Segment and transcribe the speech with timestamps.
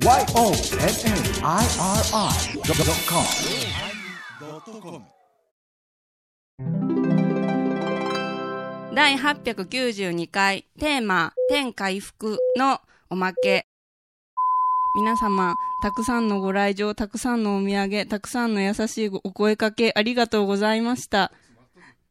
[0.00, 0.14] YONNIRI.com
[8.94, 12.80] 第892回テーマ「天回復」の
[13.10, 13.66] おまけ。
[14.94, 21.32] 皆様たくさんのご来場たくさんのお土産たくさんの優しいお声かけありがとうございました。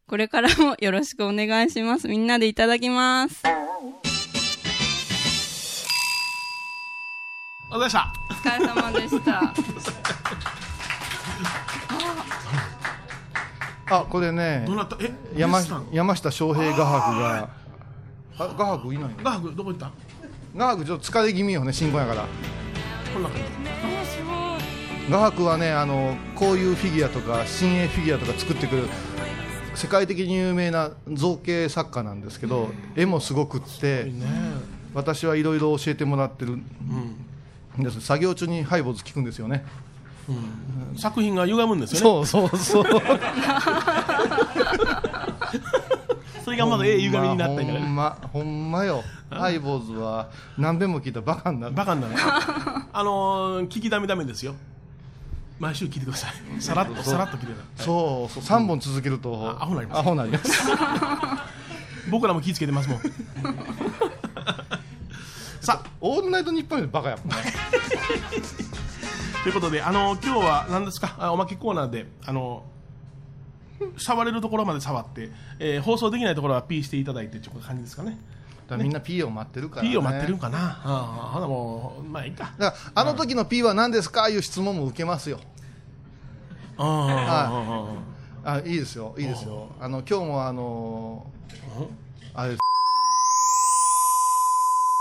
[0.08, 2.10] これからもよろしくお願いします。
[2.10, 3.44] みんなでいただきます。
[7.70, 8.14] お疲れ様でした。
[8.30, 9.54] お疲れ様でした。
[14.00, 14.98] あこれねどうなった？
[15.00, 15.14] え？
[15.36, 17.50] 山山下翔平画伯が
[18.38, 19.12] あ画伯いないの？
[19.24, 19.92] 画伯どこ行った？
[20.56, 22.26] 画伯ちょっと疲れ気味よね新婚やから。
[23.14, 23.40] こんな感
[25.10, 28.90] 画伯はねあのこういうフィギュアとか新鋭フィギュアとか作ってくる
[29.74, 34.26] 世界的に有名な造形作家なんですけど絵もすごくってじね。
[34.94, 36.54] 私はいろいろ教えてもらってる。
[36.58, 36.64] ん
[37.84, 38.02] です。
[38.02, 39.66] 作業中にハイボーズ聞くんですよね。
[40.98, 42.26] 作品が歪むんですよね。
[42.26, 42.86] そうそうそう。
[46.44, 47.80] それがまだええ歪みになったんだから。
[47.80, 49.04] ほんまほんまよ。
[49.30, 51.74] ハイボーズは何遍も聞いたらバカになる。
[51.76, 52.14] バカになる。
[52.18, 54.56] あのー聞きだめだめですよ。
[55.60, 56.32] 毎週聞いてください。
[56.62, 57.86] さらっとさらっと聞いてください。
[57.86, 58.44] そうそう。
[58.44, 59.56] 3本続けると。
[59.60, 60.00] あアホになります。
[60.00, 60.52] アホになります。
[62.12, 63.00] 僕らも気ぃつけてますもん
[65.68, 67.36] さあオールナイトニッポンよりバカやもんね。
[69.44, 72.64] ということで、あの今日は何ですか、あおまけコーナーで、あの
[73.98, 75.30] 触れるところまで触って、
[75.60, 78.18] えー放送できないところは P していただいてという感じですかね。
[78.70, 82.54] だみんな P を待ってるから、ね、P を待ってるんかな、ああほなもう、まあいいか。
[82.58, 85.42] だからあの時の P は何ですかいう質問も受けますよ。
[86.78, 87.92] あ
[88.46, 88.76] あい。
[88.76, 89.68] いですよいいですよ。
[89.82, 91.28] あの今日もあの
[92.34, 92.56] あれ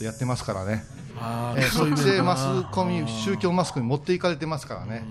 [0.04, 0.84] やってますからね、
[1.18, 5.02] ああえーそういうそっちへマスコミ宗教マスコミ持っていかれてますからね。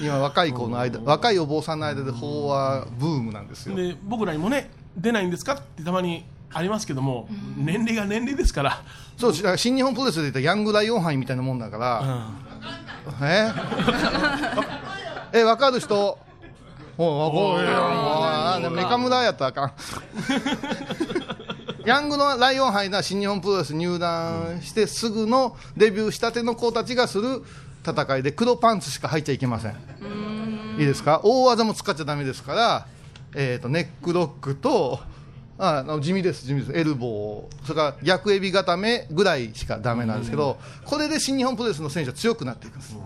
[0.00, 3.74] 今若い子の間若いお坊さんの間で法話ブームなんですよ。
[3.74, 5.54] で僕らにもね、出ないんですか？
[5.54, 8.84] ってたまにありますけども、年齢が年齢ですから、
[9.16, 12.30] そうだから新日本プロレスで言ったらヤングライオン杯みたいなもんだから、
[15.32, 15.40] え？
[15.40, 16.18] え分かる人？
[16.96, 17.68] おい分かる。
[17.68, 17.80] よ
[18.54, 19.72] あでもメカ村やったらあかん
[21.84, 27.42] ヤングのライオン杯な新日本プロレス入団してすぐのデビューしたての子たちがする
[27.86, 29.72] 戦いで黒パンツしか履いちゃいけません。
[30.78, 31.20] いいですか？
[31.22, 32.86] 大技も使っちゃだめですから、
[33.34, 34.98] えー、とネックロックと
[35.58, 36.78] ああの地味です地味です。
[36.78, 37.66] エルボー。
[37.66, 40.56] それから逆エビ固めぐらいしかだめなんですけど
[40.86, 42.96] これで新日本プロレスの選手は強くなっていくんです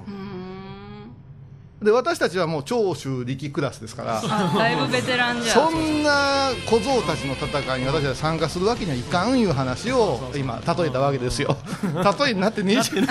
[1.83, 11.57] で私たちはもう長州力クラスですから あだいぶベテランじゃそんな小僧たちの戦いに私たちは参加するわけにはいかんいう話を今例えたわけですよ。
[12.21, 13.07] 例えになってねえじゃん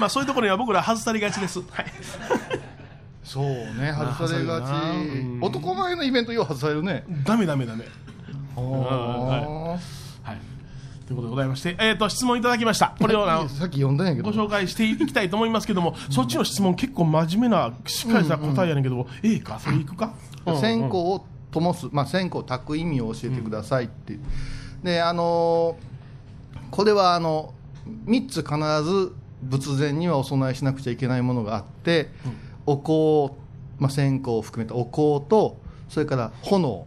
[0.00, 1.60] まあそういうところには僕ら外されがちです。
[1.60, 1.92] はい。
[3.22, 4.64] そうね外されがち。
[5.40, 7.04] 男前のイベントよう外されるね。
[7.24, 7.84] ダメダメダメ。
[8.56, 9.80] あはい。
[11.10, 12.94] ということでございまして、えっ、と質問いただきました。
[13.00, 14.30] これをあのさっき読んだんやけど。
[14.30, 19.58] ご紹介していきたいと思いますけども、そっちの質問結構真面目なしっかりした答えやねんけど、ええか？
[19.58, 20.14] それいくか？
[20.60, 24.12] 線香を灯す、まあ、線香を焚く意味を教えてくださいって。
[24.12, 24.20] いう、
[24.84, 25.90] であのー
[26.70, 27.52] これはあの
[28.06, 28.54] 3つ必
[28.84, 32.10] ず仏前にはお供えしなくちゃいけないものがあって、
[32.66, 33.34] お香、
[33.80, 36.86] まあ、線香を含めたお香とそれから炎、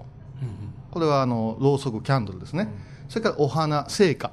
[0.91, 2.69] これはあのろうそくキャンドルですね、
[3.09, 4.31] それからお花聖火、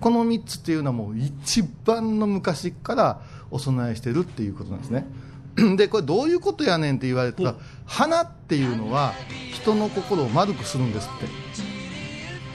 [0.00, 5.06] この3つっていうのはもう一番の昔からお供えしてるっていうことなんですね。
[5.76, 7.54] でこれどういうことやねんって言われたら
[7.86, 9.12] 花っていうのは
[9.52, 11.74] 人の心を丸くするんですって。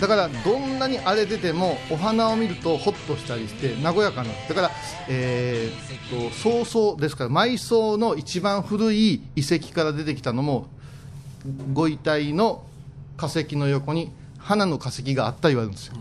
[0.01, 4.29] だからどんなに荒れててもお花を見るとホッとしたりして和やかな。
[4.47, 4.71] だから、
[5.09, 10.67] えーっと曹操ですから埋葬の一番古い遺跡から出てきたのも
[11.73, 12.63] ご遺体の
[13.17, 14.11] 化石の横に
[14.49, 15.93] 花の化石があった言われるんですよ。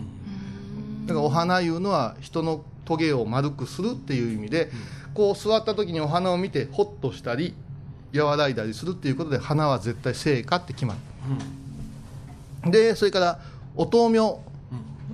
[1.05, 4.71] だからお花いうのは人のトゲを丸くするっていう意味で、
[5.13, 7.55] こう座った時にお花を見てホッとしたり
[8.17, 10.97] 和らいだりするっていうことで花は絶対聖火って決ま
[12.65, 13.39] る、でそれから
[13.77, 14.41] お灯明、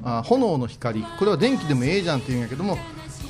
[0.04, 1.02] あ炎の光。
[1.02, 2.78] これは電気でもええじゃんっていうんやけども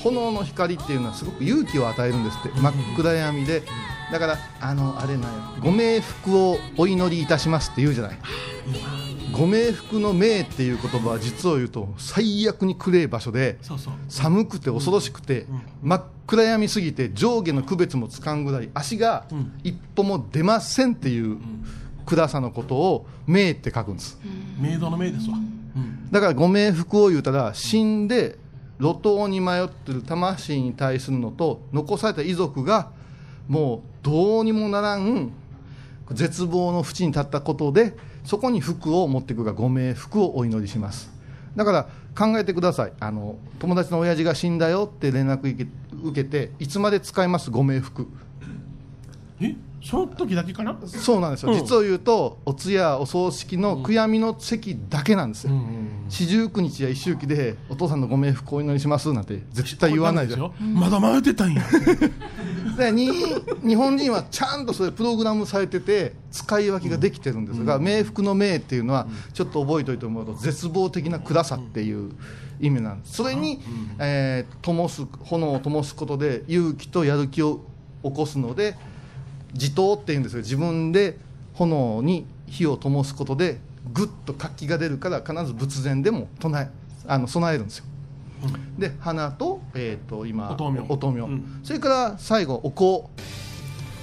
[0.02, 2.60] 炎の光っていうのはすごく勇気を与えるんですって。
[2.60, 3.62] 真っ暗闇で。
[4.12, 5.30] だからあのあれなんや
[5.62, 8.18] ご冥福をお祈りいたしますって言うじゃない
[9.36, 13.58] ご冥福の冥っていう言葉は実を言うと最悪に暗い場所で。
[14.08, 15.46] 寒くて恐ろしくて、
[15.82, 19.26] 真っ暗闇すぎて上下の区別もつかんぐらい足が
[19.62, 21.38] 一歩も出ませんっていう
[22.06, 24.18] 暗さのことを冥って書くんです。
[24.58, 25.36] 明道の明ですわ。
[26.10, 28.38] だからご冥福を言うたら死んで
[28.78, 32.90] 路頭に迷ってる魂に対するのと残された遺族が
[33.48, 35.32] もうどうにもならん
[36.12, 41.12] 絶望の淵に立ったことでそこに服を持っていくがご冥福をお祈りします。
[41.56, 42.92] だから考えてください。
[43.00, 45.70] あの友達の親父が死んだよって連絡受け
[46.02, 48.08] 受けていつまで使いますご冥福。
[49.40, 50.78] えその時だけかな？
[50.86, 51.58] そうなんですよ、うん。
[51.58, 55.52] 実を言うとお通夜お葬式の悔やみの席だけなんですよ、
[56.08, 60.54] 四十九日や一周忌でお父さんのご冥福をお祈りしますなんて絶対言わないですよ。
[60.60, 61.62] まだ迷ってたんや。
[62.78, 63.10] でに
[63.62, 72.12] 日本人はちゃんとそれプログラムされてて使い分けができてるんですが、冥福の冥っていうのはちょっと覚えておいてもらうと絶望的な暗さっていう
[72.58, 73.14] 意味なんです。
[73.14, 73.60] それに、
[73.98, 77.60] えー灯す炎を灯すことで勇気とやる気を
[78.02, 78.76] 起こすので
[79.54, 80.38] 自灯っていうんですよ。
[80.40, 81.18] 自分で
[81.54, 83.60] 炎に火を灯すことで
[83.92, 86.68] ぐっと活気が出るから必ず仏前でも唱え
[87.06, 87.84] あの備えるんですよ。
[88.78, 90.50] で花と,、えー、と今
[90.88, 91.60] お灯明うん。
[91.62, 93.08] それから最後お香。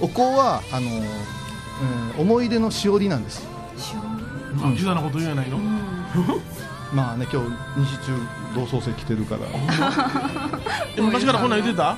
[0.00, 3.46] お香はあの、うん思い出のしおりなんです
[4.62, 5.58] あキザなこと言うやないの？
[6.94, 8.12] まあね今日西中
[8.54, 9.42] 同窓生来てるから。
[10.96, 11.96] え昔からこんなん言ってた。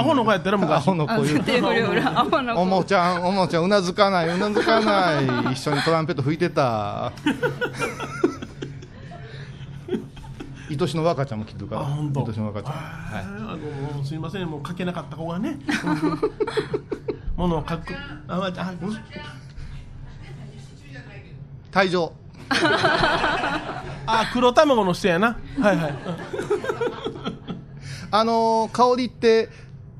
[0.00, 0.70] アホの子やったら昔。
[0.76, 1.40] アホの子言う
[2.56, 5.26] おもちゃんおもちゃんうなずかないうなずかない。
[5.52, 7.12] 一緒にトランペット吹いてた。
[10.70, 11.82] 愛しの若ちゃんも来てるから。
[11.82, 13.24] 愛しの若ちゃん、はい、
[13.94, 14.46] あのすいません。
[14.46, 15.58] もう書けなかった子がね。
[17.36, 17.94] ものを書く。
[18.28, 18.50] あまああ
[21.70, 22.12] 退場
[22.50, 25.38] あ黒卵の人やな。
[25.60, 25.94] はいはい。
[28.12, 29.48] あのー香りって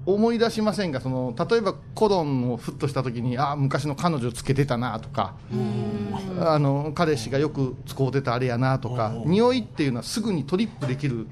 [0.05, 5.35] 思い出しませんがその例えばコロンをふっとした時にああ昔の彼女つけてたなとか。
[6.41, 9.13] あの彼氏がよく使うてたあれやなとか。
[9.27, 11.27] 匂いっていうのはすぐにトリップできる。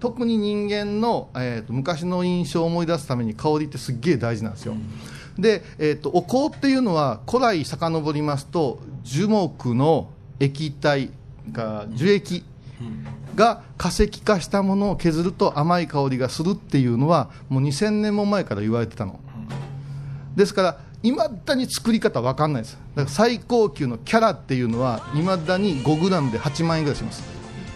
[0.00, 4.74] 特に人間の、えーと昔の印象を思い出すために香りってすっげえ大事なんですよ、
[5.38, 10.10] で、えー、とお香っていうのは古来遡りますと樹木の
[10.40, 11.10] 液体
[11.52, 12.44] が樹液
[13.34, 19.20] が化石化したものを削ると甘い香りがするっていうのはもう2000年も前から言われてたの。
[20.36, 22.78] ですからいまだに作り方わかんないです。
[22.94, 27.22] だから最高級のキャラっていうのはいまだに 5g で8万円ぐらいします。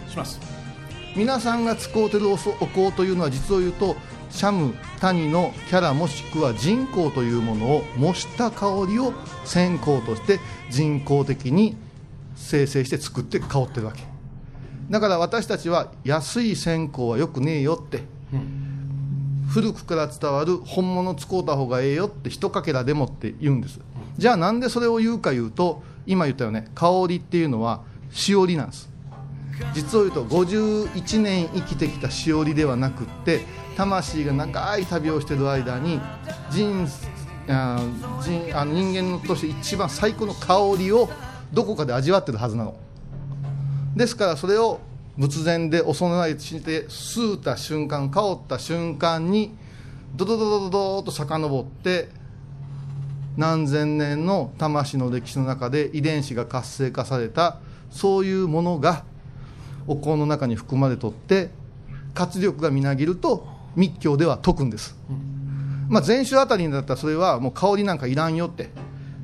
[0.09, 0.39] します。
[1.15, 3.95] 皆さんが使うてるおそお香というのは実を言うと
[4.29, 9.13] シャム谷のキャラもしくは人工というものを模した香りを
[9.43, 10.39] 線香として
[10.69, 11.75] 人工的に
[12.39, 14.03] 生成して作って香ってるわけ。
[14.89, 18.03] だから私たちは安い線香はよくねえよって、
[19.49, 23.79] 古くから伝わる本物使うた方がええよって一かけらでもって言うんです。
[24.17, 27.81] じゃあなんでそれを言うか言うと今言ったよね香りっていうのは
[28.11, 28.89] しおりなんです。
[29.73, 33.41] 実を言うと51年生きてきたしおりではなくって
[33.75, 35.99] 魂が長い旅をしてる間に
[36.49, 36.87] 人
[37.49, 37.79] あ
[38.21, 41.09] 人あの人間として一番最高の香りを
[41.53, 42.75] どこかで味わってるはずなの。
[43.95, 44.79] ですからそれを
[45.17, 49.55] 仏前でお供えして吸うた瞬間香った瞬間に
[50.15, 52.09] ドドドドドドーと遡って
[53.35, 57.59] 何千年の魂の歴史の中で遺伝子が活性化された
[57.89, 59.03] そういうものが
[59.87, 61.49] お香の中に含まれとって
[62.13, 64.97] 活力がみなぎると密教では説くんです、
[65.89, 68.69] まあ、前週あたりにだったらそれはもう香りなんかいらんよって。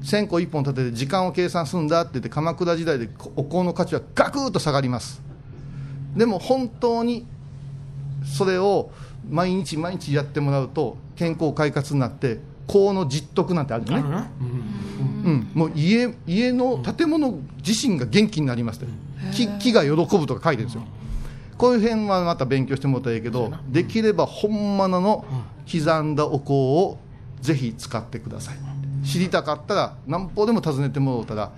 [0.06, 5.22] 線香一本立てて時間を計算するんだって言って鎌倉時代でお香の価値はガクッと下がります。
[6.16, 7.26] でも本当に
[8.24, 8.92] それを
[9.30, 14.30] 毎日毎日やってもらうと健康快活になって香の実徳なんてあるよね
[15.26, 19.06] うん、もう家家の建物自身が元気になりますって。
[19.34, 20.84] 木木が喜ぶとか書いてるんですよ。
[21.58, 25.26] こういう辺はまた勉強してもらったらいいけどできれば本物の
[25.72, 26.98] 刻んだお香を
[27.42, 28.56] ぜひ使ってください
[29.06, 31.52] 知りたかったら何歩でも訪ねてもらうたら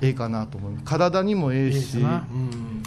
[0.00, 0.84] ええかなと思います。
[0.84, 2.82] 体にもええいいでしうん。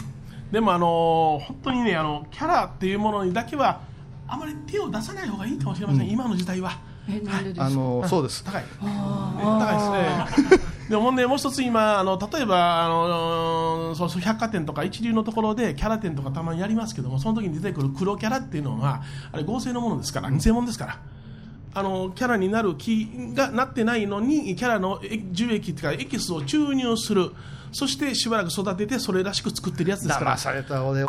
[0.50, 3.80] でもあのー本当にねあのキャラっていうものにだけは
[4.26, 6.78] あまり手を出さない方がいいかもしれません、今の時代は。
[7.08, 7.66] えなんでですか？
[7.66, 8.42] あのそうです。
[8.44, 10.64] 高い、ね高いですね。
[10.88, 20.98] でもほんでもう一つ今あの例えばあのそうそう百貨店とか一流のところでキャラ店とかたまにやりますけどもその時に出てくる黒キャラっていうのはあれ合成のものですから偽物ですから
[21.74, 27.32] あのキャラになる気がなってないのにキャラのえ樹液っていうかエキスを注入する。
[27.72, 30.36] そしてしばらく育ててそれらしく作ってるやつですから。
[30.36, 31.04] 騙された俺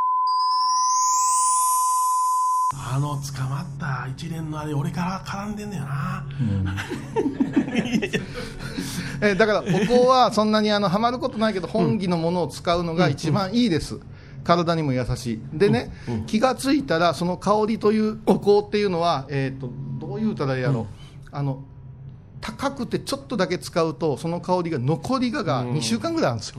[2.96, 6.26] あの捕まった一連のあれ俺から絡んでんだよな、
[9.22, 14.00] えーだからお香はそんなにあのハマることないけど本気のものを使うのが一番いいです、
[14.46, 15.40] 体にも優しい。
[15.52, 15.92] でね、
[16.28, 18.40] 気がついたらその香りというお。
[18.40, 20.88] 香っていうのは、えー、とどう言うたらいいやろ、
[21.32, 21.64] あの
[22.42, 26.58] 高くてちょっとだけ使うとその香りが残りがが2週間ぐらいあるんですよ、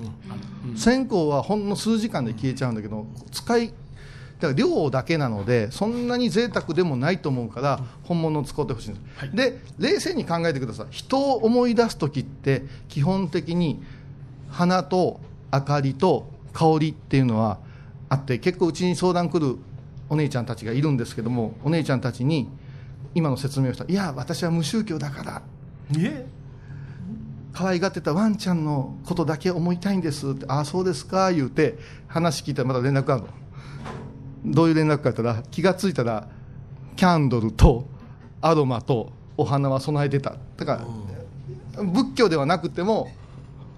[0.75, 9.31] 線香はほんの数時間で消えちゃうんだけど使いだから量だけなのでそんなに贅沢でもないと思うから本物を使ってほしいんです、はい。
[9.31, 10.87] で冷静に考えてください。
[10.91, 13.81] 人を思い出す時って基本的に
[14.51, 15.21] 花と
[15.53, 17.59] 明かりと香りっていうのは
[18.09, 19.57] あって結構うちに相談来る
[20.09, 22.49] お姉ちゃんたちがいるんですけどもお姉ちゃんたちに
[23.15, 23.85] 今の説明をした。
[23.89, 25.43] いや私は無宗教だから。
[25.99, 26.27] え。
[27.53, 30.33] 可愛がってたワンちゃんのことだけ思いたいんです。
[30.33, 31.33] ってああそうですか。
[31.33, 33.29] 言うて話聞いたらまだ連絡あるの。
[34.45, 36.29] どういう連絡か言ったら気がついたら
[36.95, 37.89] キャンドルと
[38.43, 40.37] アロマとお花は備えてた。
[40.57, 40.85] だか
[41.77, 43.09] ら仏教ではなくても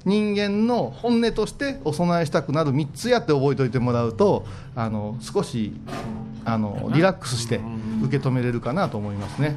[0.08, 5.74] 人間の本音としてお供えしたくなる3つやって覚えておいてもらうとあの少し
[6.44, 7.60] あのリラックスして
[8.02, 9.54] 受け止めれるかなと思いますね。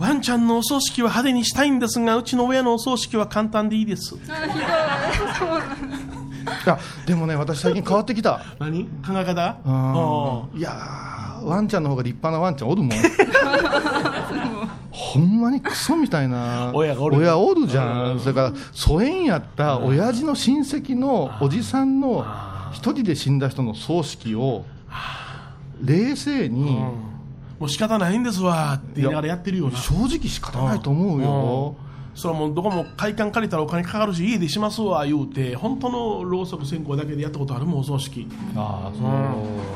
[0.00, 4.16] ワンちゃんのお葬式は派手にしたいんですがうちの親のお葬式は簡単でいいです。
[4.16, 4.18] い。
[6.66, 8.44] やでもね私最近変わってきた。
[8.58, 8.84] 何？
[9.06, 9.58] 考え方？
[9.64, 12.90] あーいやーワンちゃんの方が立派なワンちゃんおるもん
[14.94, 17.16] ほんまにクソみたいな親がおる。
[17.16, 18.20] 親おるじゃん。
[18.20, 22.24] それから疎遠やった親父の親戚のおじさんの
[22.72, 24.64] 一人で死んだ人の葬式を
[25.82, 26.76] 冷静にうん。
[27.58, 29.78] もう仕方ないんですわって言いながらやってるような。
[29.78, 31.74] 正直仕方ないと思うよ。
[32.14, 38.28] それはもうどこも会館借りたらお金かかるし家でしますわ言うて本当のろうそく線香だけでやったことあるもんお葬式。
[38.54, 38.96] ああ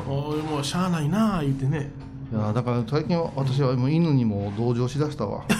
[0.07, 0.17] そう。
[0.31, 1.91] おいもうしゃあないなあ言うてね
[2.31, 5.43] いやだから最近は私はもう犬にも同情しだしたわ。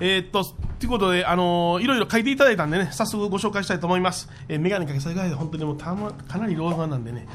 [0.00, 0.44] えっと
[0.82, 7.28] ということで、あのーいろいろ書いていただいたんでね早速ご紹介したいと思います、えー、眼鏡かけさせてください本当にもうた、ま、かなり老眼なんでね。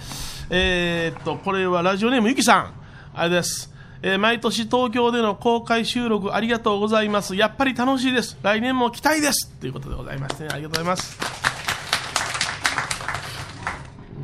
[0.49, 2.73] えーっとこれはラジオネームゆきさん。
[3.13, 3.73] あれです。
[4.01, 7.35] えー毎年東京での公開収録ありがとうございます。
[7.35, 8.37] やっぱり楽しいです。
[8.41, 9.49] 来年も期待です。
[9.59, 11.36] ということでございますねありがとうございます。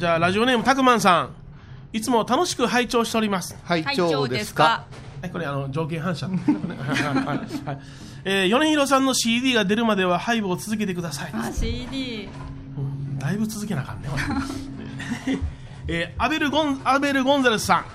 [0.04, 1.36] じゃあラジオネームたくまんさん
[1.94, 4.86] いつも楽しく拝聴しております拝はい聴ですか？
[5.22, 6.28] はい、これあの条件反射。
[6.28, 6.38] はい
[7.66, 7.80] はい
[8.26, 11.32] えー米広さんの CD が出るまではハイブを続けてください。
[11.34, 12.28] あ CD
[12.78, 14.10] うんだいぶ続けなあかんね。
[15.88, 17.86] えーアベルゴンアベルゴンザレスさん。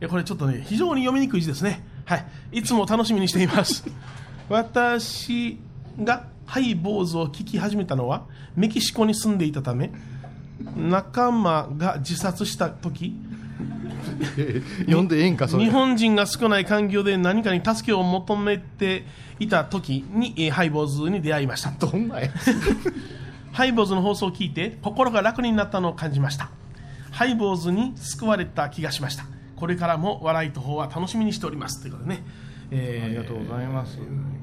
[0.00, 1.84] えーこれちょっとね非常に読みにくい字ですね。
[2.04, 2.26] はい。
[2.52, 3.84] いつも楽しみにしています。
[4.48, 5.58] 私
[6.00, 9.90] がハイボーズを聞き始めたのはメキシコに住んでいたため
[10.76, 13.14] 仲間が自殺した時？
[14.86, 15.64] 読んでええんかそれ。
[15.64, 19.04] 日本人が少ない環境で何かに助けを求めて
[19.38, 21.70] いた時に、えーハイボーズに出会いました。
[21.70, 22.28] どんなや
[23.52, 26.50] ハイボーズの放送を聞いて心が楽になったのを感じました。
[27.10, 29.24] ハイボーズに救われた気がしました。
[29.56, 31.80] これからも笑いと方は楽しみにしております。
[31.82, 32.22] ということでね、
[32.70, 33.98] えーありがとうございます。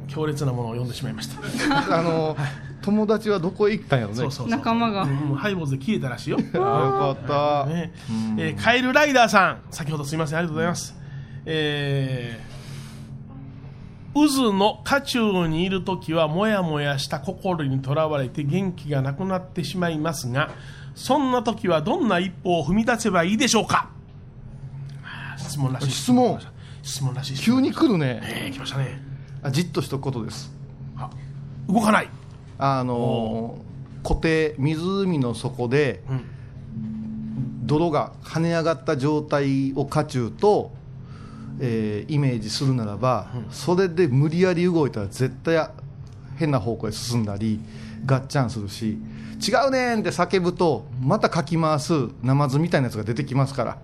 [0.07, 1.39] 強烈なものを読んでしまいました。
[1.97, 2.36] あの
[2.81, 4.15] 友達はどこへ行ったんやろね？
[4.17, 4.57] そうそうそう。
[4.57, 5.03] 仲間が。
[5.03, 6.38] うんハイボーズで消えたらしいよ。
[6.53, 7.91] あよかった、ね。
[8.38, 9.57] えーカエルライダーさん。
[9.72, 10.96] 先ほどすみませんありがとうございます。
[11.46, 12.48] えー
[14.13, 20.50] 渦の渦中にいる時はもやもやした心にとらわれて元気がなくなってしまいますが
[20.96, 23.89] そんな時はどんな一歩を踏み出せばいいでしょうか？
[25.03, 26.39] あー質問らしい質問。
[26.81, 28.19] 質問らしい急に来るね。
[28.24, 29.00] えー来ましたね。
[29.43, 30.51] あじっとしとくことです。
[30.98, 31.10] あ
[31.69, 32.10] 動かない、
[32.57, 33.67] あのー
[34.03, 36.23] 固定湖の底でうん。
[37.67, 40.71] 泥が跳ね上がった状態を渦中と、
[41.59, 45.69] えーイメージするならば、それで無理やり動いたら絶対
[46.37, 47.59] 変な方向へ進んだり
[48.05, 48.97] ガッチャンするし
[49.45, 53.77] 違うねんって叫ぶとまたかき回すナマズみたいなやつが出てきますから。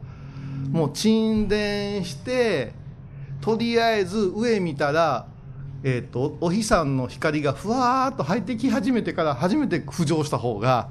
[0.71, 2.73] もう沈殿して
[3.41, 5.27] とりあえず上見たら、
[5.83, 10.89] えー、とお日さんの光がふわーっと入ってき始めてから初めて浮上した方が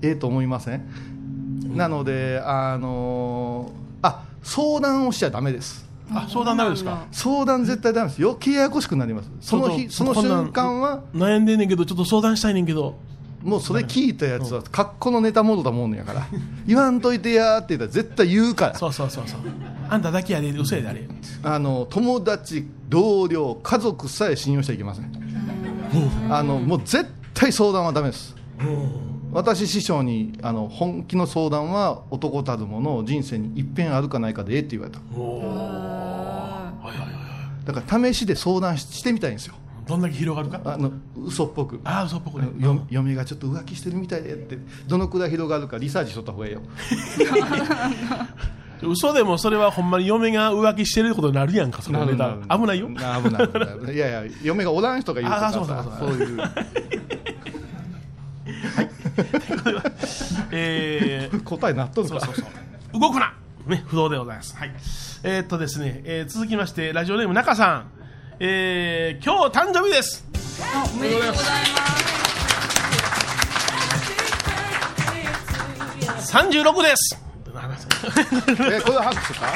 [0.00, 1.76] ええと思いません？
[1.76, 5.84] なのであのーあ相談をしちゃダメです。
[6.10, 7.06] あ相談ダメですか？
[7.12, 8.22] 相談絶対ダメです。
[8.22, 9.30] 余計ややこしくなります。
[9.40, 12.98] その日その瞬間は悩んでんねんけどちょっと相談したいねんけど。
[13.42, 16.28] もうそれ聞いたやつは格好のネタモードだもんやから。
[16.64, 18.74] 言わんといてやーって言ったら絶対言うから。
[18.76, 19.40] そうそうそうそう
[19.92, 21.06] あんただけやで嘘やであれ。
[21.42, 25.12] あの友達同僚家族さえ信用しちゃいけません。
[26.30, 28.34] あのもう絶対相談はダメです。
[29.32, 34.98] 私師匠にあの本気の相談は男たるもの人生に一遍あるかないかでええって言われた。
[37.70, 39.54] だから試しで相談ししてみたいんですよ。
[39.86, 40.72] どんだけ広がるか？
[40.72, 40.90] あの
[41.22, 41.80] 嘘っぽく。
[41.84, 42.48] ああ嘘っぽくね。
[42.64, 44.56] よ嫁がちょっと浮気してるみたいでって。
[44.88, 46.62] どのくらい広がるかリサーチしとった方がいいよ
[48.82, 52.36] 嘘でもそれはほんまに嫁が浮気してることになるやんかそのネタ。
[52.56, 52.88] 危ないよ。
[52.88, 56.08] 危ない危ないいやいや嫁がおらん人が言うからあそうそうさそう。
[56.10, 56.40] そういう。
[60.52, 62.20] えー、答えなっとるか。
[62.20, 62.50] そうそうそ
[62.98, 63.00] う。
[63.00, 63.34] 動くな。
[63.66, 64.56] ね不動でございます。
[64.56, 64.72] はい。
[65.24, 67.86] えー、っとですね、えー続きましてラジオネーム中さん。
[68.40, 70.24] えー、今日誕生日です。
[70.74, 71.42] あおめでとうございま
[76.20, 76.32] す。
[76.32, 77.21] 36です
[77.52, 79.46] えこれは拍手か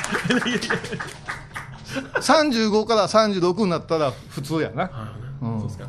[2.20, 4.90] ？35から36になったら普通やな、
[5.40, 5.60] うん。
[5.60, 5.88] そうですか。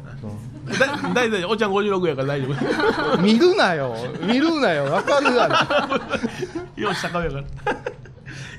[0.68, 3.18] だ大体おっちゃん56やから大丈夫。
[3.22, 3.96] 見るなよ。
[4.22, 4.86] 見るなよ。
[4.86, 6.82] わかるやろ。
[6.82, 7.44] よし高めやから。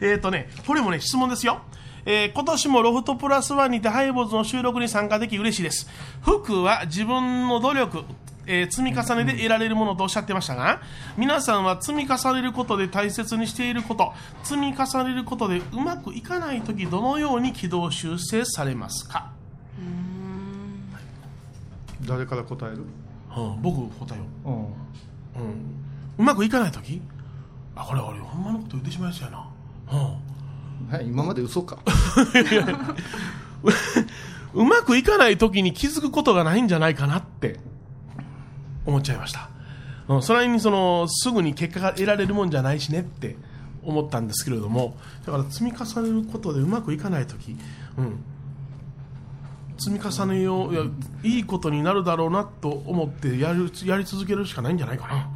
[0.01, 1.61] えっとねこれもね質問ですよ。
[2.05, 5.89] えー今年もロフトプラスワンにてハイボーズの収録に参加でき嬉しいです。
[6.23, 8.05] 服は自分の努力
[8.49, 10.81] えー積み重ねで得られるものとおっしゃってましたが
[11.17, 14.13] 皆さんは積み重ねることで大切にしていること
[14.43, 19.31] 積み重ねることでうまくいかない時どのように軌道修正されますか、
[22.07, 22.85] 誰から答える？
[23.37, 24.49] うん、僕答えよう。
[24.49, 24.65] うん。
[26.19, 27.03] うまくいかない時？
[27.77, 29.49] あこれ俺ほんまのこと言ってしまいそうやな、
[29.93, 29.97] う
[30.91, 31.79] ん、はい今まで嘘か。
[34.55, 37.61] うまくいかない時に気づくことがないんじゃないかなって
[38.89, 39.51] 思っちゃいました、
[40.09, 43.37] うん、それにそのすぐに結果が得られるもんじゃないしねって
[43.85, 47.57] 思ったんですけれどもだから積み重ねることでうまくいかない時、
[47.99, 48.25] うん、
[49.79, 50.85] 積み重ねよういや
[51.23, 55.31] いいことになるだろうなと思ってやるやり続けるしかないんじゃないかな。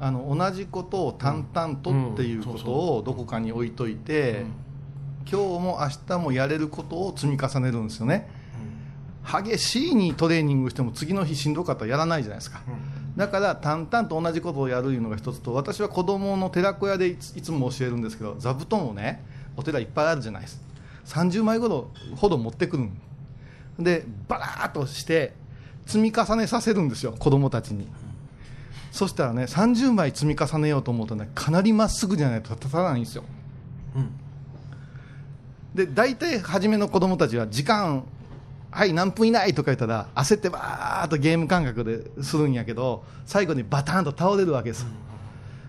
[0.00, 4.46] あの同じことを淡々とっていうことをどこかに置いといて、
[5.30, 8.28] 今日も明日もやれることを積み重ねるんですよね、
[9.24, 12.60] 激しいにトレーニングしても次の日しんどかったらやらないじゃないですか、
[13.16, 19.24] だから淡々と同じことをやるいうのが一つと私は子供の寺子屋でいつも教えるんですけど座布団をね
[19.56, 20.60] お寺いっぱいあるじゃないです。
[21.06, 22.98] 30枚ほどほど持ってくるん。
[23.78, 25.32] でバラーっとして
[25.86, 27.86] 積み重ねさせるんですよ子供たちに。
[28.90, 33.24] そしたらね30枚積み重ねようと思うとねかなりまっすぐじゃないと立たないんですよ。
[33.96, 34.10] うん。
[35.74, 38.04] で大体初めの子供たちは時間
[38.72, 44.86] はい何分以内とか言ったら焦ってバーっとゲーム感覚でするんやけど最後にバターンと倒れるわけです。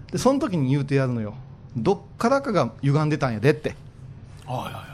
[0.09, 1.35] でその時に言うてやるのよ。
[1.75, 3.75] どっからかが歪んでたんやでって。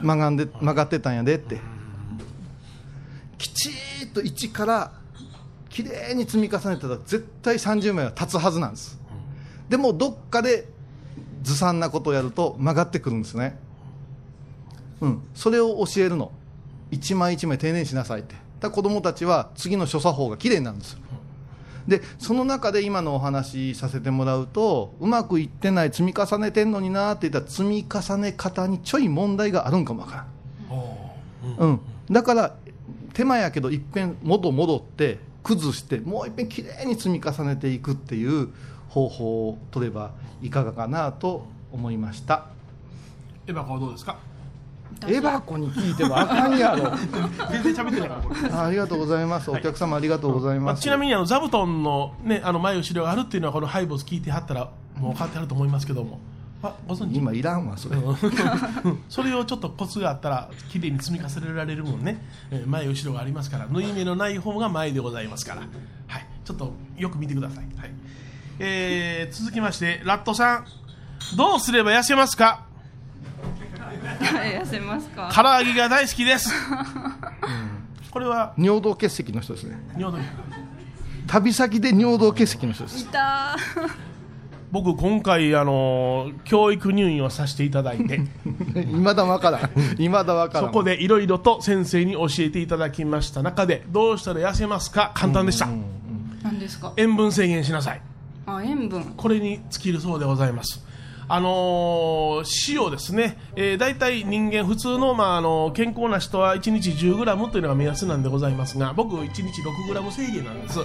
[0.02, 1.60] 曲がんで曲がってたんやでって。
[3.38, 4.92] きちーっと1から
[5.68, 8.98] きれいに積み重ねたら絶対30枚は立つはずなんです。
[9.68, 10.66] でもどっかで
[11.42, 13.56] ずさんなことをやると曲がってくるんですね。
[15.00, 15.22] うん。
[15.32, 16.32] それを教えるの
[16.90, 18.34] 一枚一枚丁寧にしなさいって。
[18.60, 20.98] だ子供たちは次の所作法がきれいになるんですよ。
[21.88, 30.26] でその中で今のお話しさせてもらうとうまくいってない積み重ねてんのになって言ったら積み重ね方にちょい問題があるんかもわからん。
[31.58, 31.70] うん。
[31.70, 32.54] うん、だから
[33.14, 38.50] 手間やけどいっぺん元戻って崩してもういっぺんきれいに積み重ねていくっていう
[38.90, 42.46] 方法を取ればいかがかなと思いました。
[43.46, 44.18] エバコはどうですか？
[45.06, 46.92] エバコに聞いてもあかんやろ。
[47.50, 48.50] 全然喋ってないからこれ。
[48.50, 49.50] あありがとうございます。
[49.50, 56.20] お客様ありがとうございまあ、ます、ちなみにあの座布団の,、ね、あの前後ろがあるっていうのはこのハイボーズ聞いてはったらもう分かってはると思いますけども、
[56.62, 57.16] あ、ご存知？
[57.16, 57.96] 今いらんわそれ。
[57.96, 58.16] うん。
[59.08, 62.22] それをちょっとコツがあったらきれいに積み重ねられるもんね。
[62.50, 67.90] えー前後ろがありますから縫い目のない方が前でございますから、はい、ちょっとよく見てください、はい。
[68.58, 70.64] えー続きましてラットさん。
[71.36, 72.69] どうすれば痩せますか？
[74.18, 75.30] 痩せますか？
[75.34, 76.52] 唐揚げが大好きです、
[78.10, 79.78] これは尿道結石の人ですね。
[79.96, 80.22] 尿道
[81.26, 83.02] 旅先で尿道結石の人です。
[83.02, 83.56] いた
[84.72, 88.20] 僕今回あの教育入院をさせていただいて。
[88.74, 89.70] 未だわからん。
[89.96, 90.68] 未だわからん。
[90.68, 95.10] そこでいろいろと先生に教えていただきました中でどうしたら痩せますか？
[95.14, 95.66] 簡単でした、
[96.42, 96.92] 何ですか？
[96.96, 98.00] 塩分制限しなさい。
[98.46, 99.14] あ塩分。
[99.16, 100.84] これに尽きるそうでございます
[101.32, 110.80] あのー塩ですね、えー、大体人間普通の,、まあ、あの健康な人は1日 10g というのが目安なんでございますが僕1日 6g 制限なんです。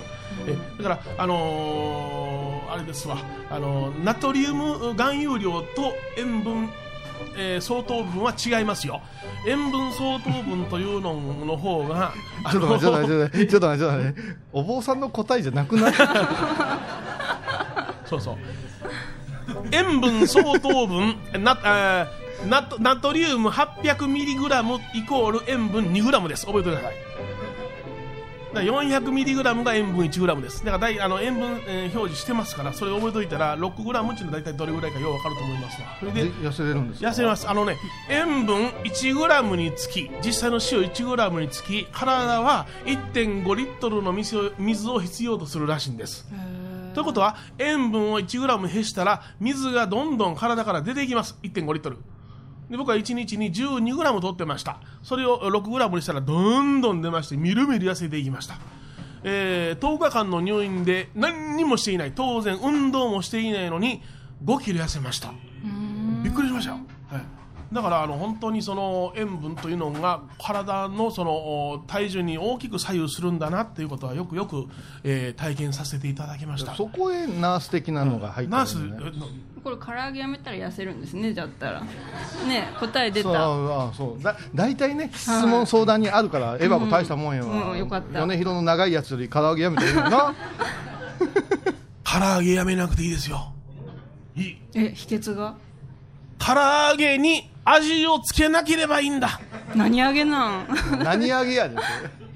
[0.47, 3.17] えだからあのーあれですわ、
[3.49, 6.69] あのーナトリウム含有量と塩分
[7.38, 9.01] えー相当分は違いますよ。
[9.47, 14.21] 塩分相当分というのの方があちょっと待って、ちょっと待って、ちょっと待って、
[14.53, 15.93] お坊さんの答えじゃなくない？
[18.05, 18.38] そうそう
[19.71, 21.58] 塩分相当分な
[22.47, 26.45] ナトナトリウム 800mg イコール塩分 2g です。
[26.45, 26.95] 覚えてください。
[28.53, 30.63] だから 400mg が塩分 1g です。
[30.63, 33.71] だから大あの塩分、えー表示してますからそれ覚えといたら 6g
[34.13, 35.88] っていうのは大体どれぐらいかよう分かると思いますわ。
[35.99, 37.10] それでで痩せれるんですか？
[37.10, 37.49] 痩せます。
[37.49, 37.77] あのね
[38.10, 46.25] 塩分 1g につき実際の塩 1g につき体は1.5リットルの水を水を必要とするらしいんです
[46.95, 51.38] ということは塩分を 1g 減したら水がどんどん体から出ていきます。
[51.43, 51.97] 1.5リットル。
[52.69, 54.79] で僕は1日に 12g 取ってました。
[55.03, 58.55] それを 6g にしたらどんどん出ましてみるみる痩せていきました。
[59.23, 62.13] えー10日間の入院で何にもしていない。
[62.15, 64.01] 当然運動もしていないのに
[64.45, 65.34] 5キロ痩せました。
[66.23, 66.86] びっくりしましたよ、はい、
[67.73, 71.32] だからあの本当にその塩分というのが体のその
[71.71, 74.65] お体重に大きく左右するんだなっていうことはよくよく、
[75.04, 76.75] えー体験させていただきました。
[76.75, 78.78] そこへナース的なのが入ってるナース、
[79.63, 81.82] これ唐揚げやめたら痩せるんですねじゃったら。
[82.47, 84.23] ね答え出そうたあそう。
[84.23, 88.21] だ大体ね質問相談にあるからエバコ大したもんよ、うんうんよかった。
[88.21, 90.36] 米広の長いやつより唐揚げやめたらいいのな？
[92.04, 93.51] 唐揚げやめなくていいですよ。
[94.36, 94.58] いい。
[94.75, 95.56] え秘訣が？
[96.38, 96.54] 唐
[96.91, 99.39] 揚げに味をつけなければいいんだ。
[99.76, 100.67] 何揚げなん？
[101.04, 101.76] 何揚げやで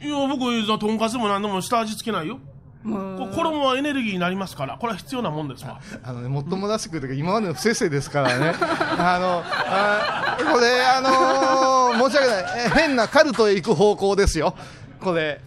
[0.01, 2.39] いや僕とんかつも何でも下味つけないよ。
[2.83, 6.13] 衣はエネルギーになりますからこれは必要なもんですわあ。
[6.13, 8.53] のね、もっともらしくというか、今までの不正々ですからね、
[8.97, 12.45] あのあこれ、あのー申し訳ない。
[12.67, 14.55] え、変なカルトへ行く方向ですよ、
[15.01, 15.41] これ、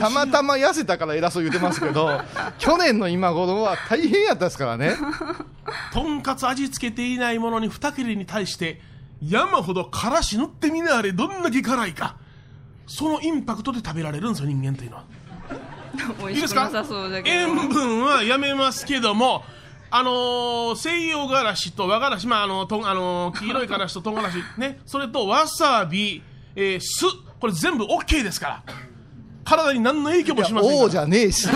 [0.00, 2.20] たまたま痩せたから偉そう言ってますけど、
[2.58, 4.96] 去年の今頃は大変やったですからね、
[5.92, 8.80] とんかつ味付けていないものに二切れに対して
[9.22, 12.16] 山ほどからし塗ってみなあれどんだけ辛いか。
[12.86, 15.04] そのインパクトで食べられるんですよ人間というのは。
[16.26, 17.36] 美いいですか味しくなさそうだけど。
[17.36, 19.44] 塩分はやめますけども
[19.90, 26.20] あのー西洋辛子と和辛子、まああのとんあのー黄色い辛子と唐辛子、ね、それとわさび、
[26.56, 27.06] えー酢、
[27.38, 28.62] これ全部 OK ですから、
[29.44, 31.46] 体に何の影響もしません王じゃねえし、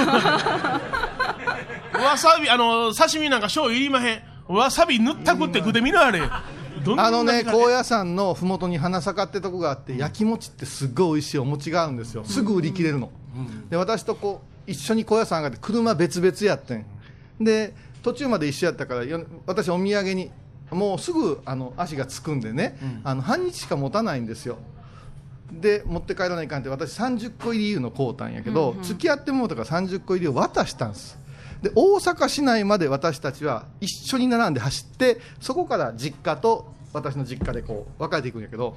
[1.92, 4.22] わさび、あの刺身なんか醤油いりまへん。
[4.48, 6.22] わさび塗ったくって食ってみなあれ。
[6.96, 13.10] あのね、高野山のふもとに花咲かってとこがあって、焼き餅ってすっごい美味しいお餅があるんですよ、すぐ売り切れるの。
[13.68, 16.86] で、私とこう一緒に高野山上がって、車別々やってん。
[17.40, 20.30] で、途中まで一緒やったから、よ私、お土産に、
[20.70, 24.58] もうすぐあの足がつくんでね、あの半日しか持たないんですよ。
[25.52, 31.18] で持って帰らないかんって私30個入りの買うたんやけど、付き合ってもうたから30個入りを渡したんです。
[31.62, 38.76] で大阪市内まで私たちは一緒に並んで走ってそこから実家と私の実家でこう分かれていくんやけど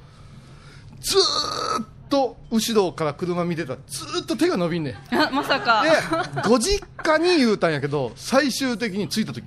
[0.99, 4.95] ずーっと後ろから車見てたらずーっと手が伸びんねん。
[5.15, 5.83] あまさか。
[5.83, 9.43] でご実家に言うたんやけど最終的に着いた時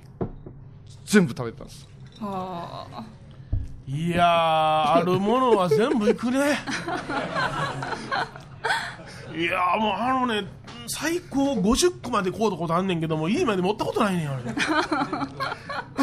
[1.05, 1.87] 全部食べてたんです。
[2.19, 3.03] はあ
[3.87, 6.39] いやー、あるものは全部いくね。
[9.37, 10.47] いやーもうあのね、
[10.87, 14.43] 最高50個まで買うたことあんねんけども、家まで持ったことないねん、あれ。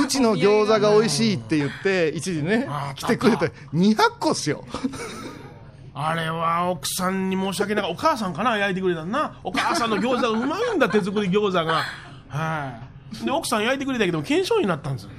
[0.00, 4.64] うちの餃子が美味しいって言って一時ね来てくれて200個っすよ
[5.94, 7.90] あれは奥さんに申し訳ない。
[7.90, 9.38] お母さんかな、焼いてくれたんな。
[9.44, 11.82] お母さんの餃子がうまいんだ、手作り餃子が。
[12.28, 12.78] は
[13.22, 13.24] い。
[13.24, 15.10] で、奥さん焼いてくれたけど、検証になったんですよ。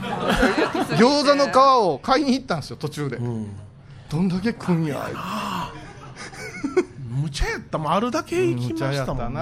[0.96, 5.08] 餃子の皮を買いに行ったんですよ途中で、どんだけ食うんや
[7.10, 7.78] むちゃやった。
[7.78, 9.40] もんあるだけ行きましたもんね。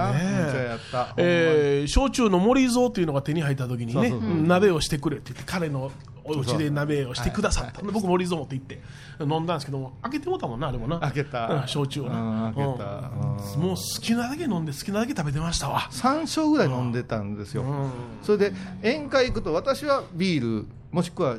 [1.17, 4.29] えー焼酎の森蔵というのが手に入った時にねそうそうそう。
[4.29, 5.91] うん鍋をしてくれって言って彼の
[6.25, 7.81] お家で鍋をしてくださった。
[7.81, 8.81] で僕森蔵持って行って
[9.21, 10.99] 飲んだんですけども開けてもうたもんなあれもな。
[10.99, 11.47] 開けた。
[11.47, 12.19] うん焼酎をな。
[12.47, 12.85] うん開けた。
[13.55, 13.61] うん。
[13.61, 15.87] もう好きなだけ飲んで好きなだけ食べてましたわ。
[15.91, 17.91] 3升ぐらい飲んでたんですよ、うん。
[18.23, 21.37] それで宴会行くと私はビールもしくは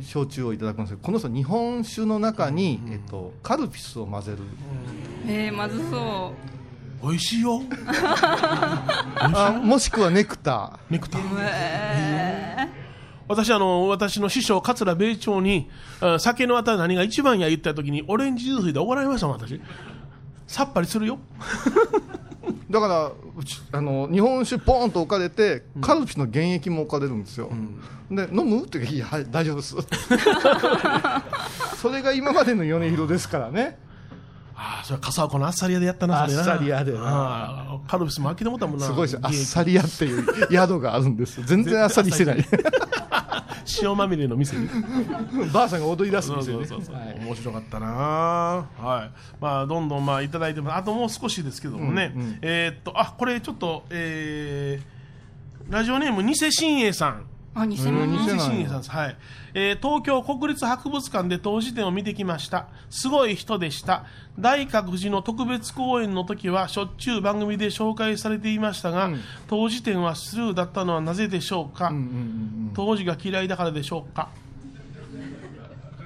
[0.00, 4.38] 焼酎をいただくんですけどこの人日本酒の中に、えっと、カルピスを混ぜる。
[5.26, 6.32] えー、まずそ
[7.02, 7.60] 美味しいよ。
[9.16, 12.68] あもしくはネクタネクタうえ
[13.28, 15.68] 私あの私の師匠桂米朝に
[16.00, 19.60] あ酒のあたり何が一番や言った時にオレンジジュースで怒られましたもん私。
[20.46, 21.18] さっぱりするよ。
[21.38, 22.18] ー
[22.70, 27.50] だからうちあの日本酒ポーンと置かれて、カルピスの原液も置かれるんですよ、
[28.10, 29.76] で飲むって言うはい大丈夫です。
[31.80, 33.78] それが今までの米広ですからね。
[34.54, 36.98] ああそれは笠岡のあっさり屋でやったなあっさり屋でな。
[37.00, 39.12] ああカルピスも飽きてもったもんなすごいです。
[39.12, 41.38] よあっさり屋っていう宿があるんです。
[41.38, 42.38] よ全然あっさりしてない
[43.82, 44.68] 塩まみれの店に。
[45.52, 47.18] ばあさんが踊り出すそう店ねそうそうそう、はい。
[47.24, 47.86] 面白かったな。
[47.88, 48.64] は
[49.04, 49.10] い。
[49.40, 50.76] まあどんどんまあいただいてます。
[50.76, 54.98] あともう少しですけどもね、うんうんえーっとあこれちょっとえー
[55.72, 57.24] ラジオネーム偽新栄さん
[57.54, 58.38] あ、偽うん物。
[58.38, 59.16] さんです、はい。
[59.54, 62.68] えー東京国立博物館で当時展を見てきました。
[62.90, 64.04] すごい人でした。
[64.38, 69.20] 大覚寺の特別公演の時はしょっちゅう番組で紹介されていましたが、うん。
[69.48, 74.28] 当時展はスルーだったのはなぜでしょうか、うんうんうん当時が嫌いだからでしょうか？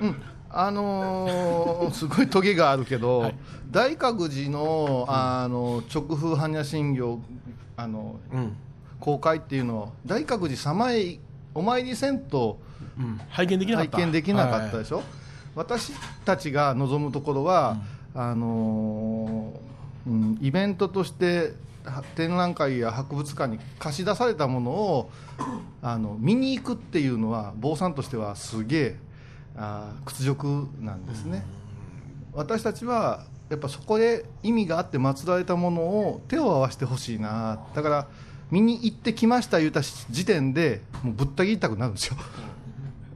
[0.00, 0.09] うん。
[0.09, 0.22] うん
[0.55, 3.35] あのー すごいトゲがあるけど、はい。
[3.70, 7.18] 大覚寺のあの直風般若心経
[7.76, 8.57] あのうん、
[9.00, 11.18] 公開っていうのは大覚寺様へ
[11.54, 12.60] お参りせんと
[12.98, 13.96] うん、拝見できなかった。
[13.96, 15.02] 拝見できなかったはいでしょ、
[15.54, 15.92] 私
[16.24, 17.78] たちが望むところは、
[18.14, 25.10] あのーうん、イベントとしては展覧会や博物館に貸し出されたものを
[25.80, 28.96] あの見に行くっていうのは坊さんとしてはすげえ
[30.04, 31.44] 屈辱なんですね、
[32.34, 37.60] 私たちはやっぱそこで意味があって祀られたものを手を合わせてほしいな。
[37.74, 38.06] だから
[38.52, 42.16] 見に行ってきました言った時点でもうぶった切りたくなるんですよ。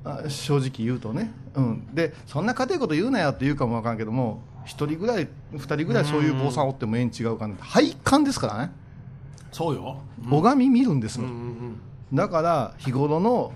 [0.02, 7.62] あ正直言うとね、うん、でそんな家庭こと言うなよって言うかもわからんけども1人ぐらい2人ぐらいそういう坊さんおってもええん違うかなって。
[7.62, 8.72] 拝観ですからね。
[9.52, 11.80] そうよ、拝み見るんですよ、うんうん
[12.12, 13.52] だから日頃の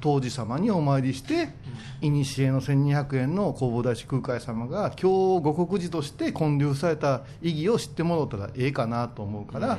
[0.00, 1.50] 当時様にお参りして
[2.00, 9.78] 古の1200円の弘法大師空海様が今日護国寺として建立された意義を知ってもらったらええかなと思うから、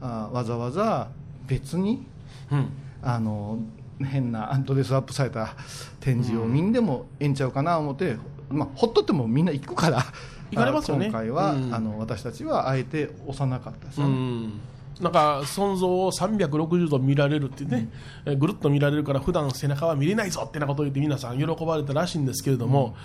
[0.00, 1.08] あわざわざ
[1.46, 2.06] 別に
[2.50, 2.58] うん。
[2.58, 2.68] うん
[3.02, 3.58] あの
[4.04, 5.54] 変なドレスアップされた
[6.00, 8.16] 展示を見んでもええんちゃうかな思って、
[8.48, 10.04] まあ、ほっとってもみんな行くから
[10.50, 11.06] 行かれますよね。
[11.06, 11.74] あ今回は、うん。
[11.74, 14.60] あの私たちはあえて押さなかったですうん
[15.00, 17.88] なんか存像を360度見られるってね、
[18.26, 22.96] えぐるっと見られるから普段背中は見れないぞってなことを言って皆さん喜ばれたらしいんですけれども、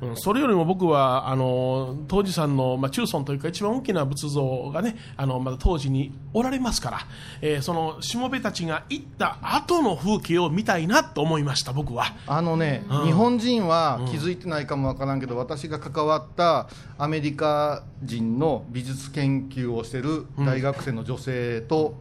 [0.00, 0.16] うん。
[0.16, 6.98] それよりも僕はあの当時さんの、まあ、中尊というか一番大きな仏像がねあのまだ当時におられますから、
[7.40, 12.14] えーそのしもべたちが行った後の風景を見たいなと思いました僕は。
[12.26, 13.04] あのね、うん。
[13.06, 21.35] 日本人は気づいてないかもわからんけど、私が関わったアメリカ人の美術研究をしてる大学生の女性
[21.68, 21.94] と、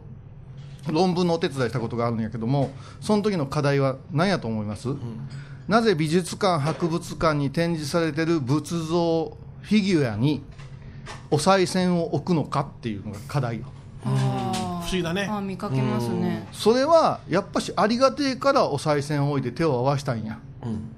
[0.92, 2.72] 論文のお手伝いしたことがあるんやけども
[3.02, 4.90] その時の課題は何やと思います、
[5.68, 10.44] なぜ美術館博物館に展示されてる仏像フィギュアに
[11.32, 13.66] お賽銭を置くのかっていうのが課題よ。
[14.06, 15.28] あ不思議だね。
[15.30, 16.48] あ、見かけますね。
[16.52, 20.40] それはやっぱしありがてえからお賽銭を置いて手を合わしたんや。
[20.64, 20.92] うん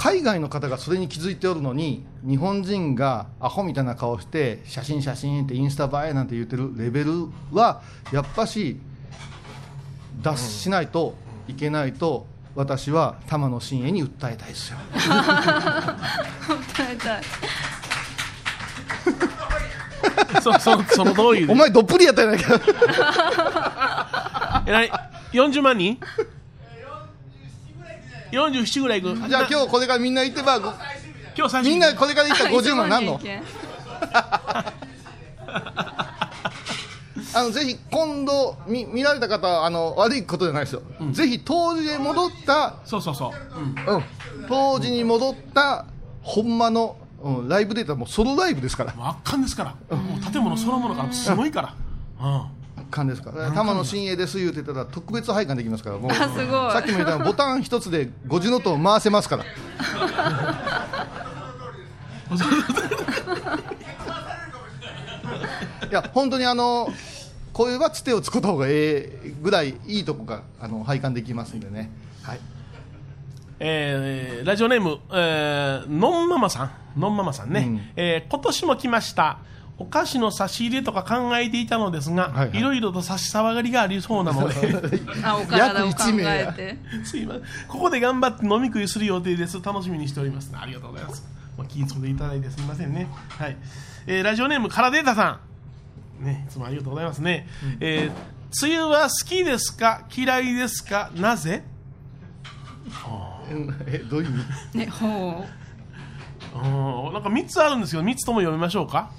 [0.00, 8.80] 海外の方がそれに気づいておるのに日本人がアホみたいな顔して写真写真ってインスタ映えなんて言ってるレベルはやっぱし
[10.22, 11.16] 脱しないと
[11.48, 14.78] いけないと私は玉野真栄に訴えたいですよ。
[14.94, 17.22] 訴えたい。
[20.40, 22.58] そ そその通りでお前どっぷりやったやないか。
[24.66, 24.88] え何
[25.32, 26.00] ？40万人？
[28.32, 29.28] 47ぐらい行く。
[29.28, 30.68] じゃあ今日これからみんな行ってばご
[31.36, 33.20] 今日最初みんなこれから行ったら50万なんの
[37.32, 43.96] あのぜひ今度見見られた方はあの悪いことじゃないですよ、ぜひ当時へ戻ったそうそうそう、うん。
[43.96, 44.04] うん、
[44.48, 45.86] 当時に戻った
[46.22, 48.92] ほんまの、うん、ライブデータもソロライブですから。
[48.94, 51.74] もう圧巻ですから、もう建物そのものがすごいから、
[52.20, 52.59] うん
[52.90, 53.50] 勘ですから。
[53.52, 56.46] 玉野真栄です言うてたら特別拝観できますからもうあ、すごい。
[56.72, 59.44] さっきも言ったようにボタン一つで50ノートを回せますから。
[65.90, 66.88] いや本当にあの
[67.52, 71.90] こういうはつてをつくった方がええぐらいいいとこがあの拝観できますんでね。
[72.22, 72.40] はい。
[73.58, 77.80] えーラジオネーム、えーのんママさん、のんママさんね、うん。
[77.96, 79.38] えー今年も来ました。
[79.80, 84.54] お菓子の差し入れとか考えていたのですが、はいはいいろいろと差し障がりがありそうなので、
[85.24, 86.02] あ、お体を考。
[87.02, 87.42] すいません。
[87.66, 89.60] ここで頑張って飲み食いする予定です。
[89.62, 90.52] 楽しみにしております。
[90.54, 91.24] ありがとうございます。
[91.56, 93.08] まあ、気につけていただいてすみませんね。
[93.30, 93.56] はい。
[94.06, 95.40] えーラジオネーム、カラデータさ
[96.20, 96.24] ん。
[96.24, 97.48] ね、いつもありがとうございますね。
[97.80, 100.02] えー梅雨は好きですか？
[100.14, 101.10] 嫌いですか？
[101.14, 101.62] なぜ？
[103.86, 104.32] えどういう意
[104.74, 104.78] 味？
[104.78, 105.46] ね、ほ
[106.54, 109.10] うんなんか3つあるんですけど3つとも読みましょうか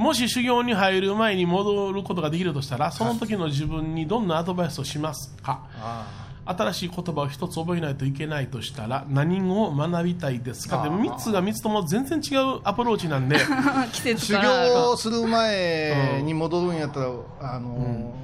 [0.00, 5.60] もし修行に入る前に戻ることができるとしたらその時の自分にどんなアドバイスをしますか？
[5.78, 6.06] あ
[6.46, 10.82] 新しい言葉を一つ覚えないといけないとしたら何を学びたいですか？
[10.82, 13.36] でも3つが3つとも全然違うアプローチなんで。
[14.18, 14.34] 修。
[14.72, 17.06] 行する前に戻るんやったら、
[17.42, 18.20] あのー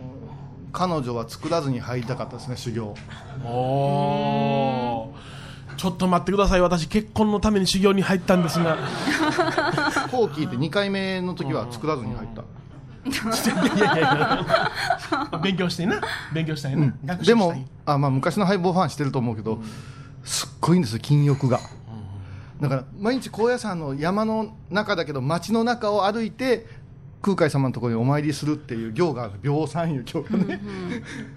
[0.73, 2.95] 彼女は作らずに入りたかったですね修行。
[3.47, 5.77] おー。
[5.77, 6.61] ちょっと待ってください。
[6.61, 8.77] 私結婚のために修行に入ったんですが
[10.09, 12.43] 後期って2回目の時は作らずに入った。
[13.07, 16.01] いやいやいや勉強してな。
[16.35, 19.61] 勉強したいな、学習でもあ、まあ、昔のハイボーファンしてると思うけど、
[20.25, 21.61] すっごいんですよ筋力が、
[22.61, 26.67] だから毎日高野山の山の中だけど街の中を歩いて
[27.23, 30.61] 空海様のところにお参りするっていう行がある秒山いう行がね、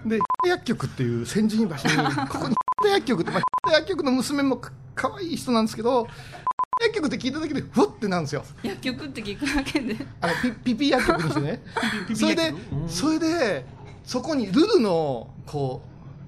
[0.05, 1.95] で薬局っていう先人場所に
[2.29, 2.55] ここに
[2.89, 6.07] 薬局って、まあ、薬局の娘もかかわいい人なんですけど
[6.79, 8.43] 薬局って聞いただけでふわってなるんですよ。
[8.63, 9.97] 薬局って聞くだけで。
[10.21, 11.61] あのピピピ薬局にしてね。
[12.15, 12.53] それで
[12.87, 13.65] それで
[14.05, 15.81] そこにルルのこ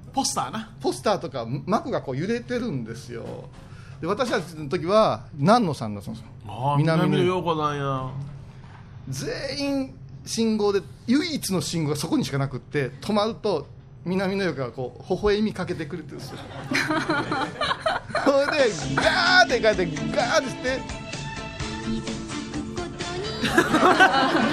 [0.09, 0.69] うポスターな。
[0.81, 3.45] ポスターとか幕がこう揺れてるんですよ。
[4.01, 6.29] で私たちの時は南野さんだったんですよ。
[6.49, 8.09] ああ南野陽子なんや。
[9.07, 9.93] 全員
[10.25, 13.67] 信号で唯一の信号がそこにしかなくって止まると
[14.03, 16.39] 南の横がこう微笑みかけてくれてるんですよ
[18.25, 21.01] それでガーって書いてガーってして。
[23.43, 23.55] あ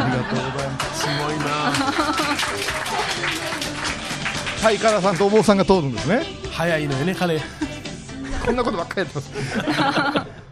[0.06, 1.00] りがとうございます。
[1.00, 1.44] すごいな。
[4.62, 6.26] タイカラさんとお坊さんが通るんですね。
[6.50, 7.40] 早いのよね彼。
[8.44, 9.30] こんなことばっかりやってます。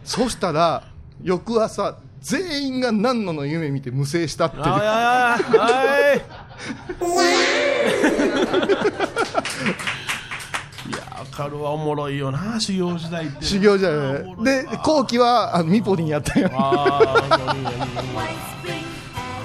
[0.03, 0.83] そしたら
[1.23, 4.63] 翌朝全員が何のの夢見て無声したっていう。
[4.65, 5.37] あ
[6.15, 6.21] い
[11.43, 13.43] やいやはおもろいよな修行時代って。
[13.45, 14.77] 修行じゃないあおもろいでわ。
[14.77, 17.57] 後期はあのミポリンやったよああ、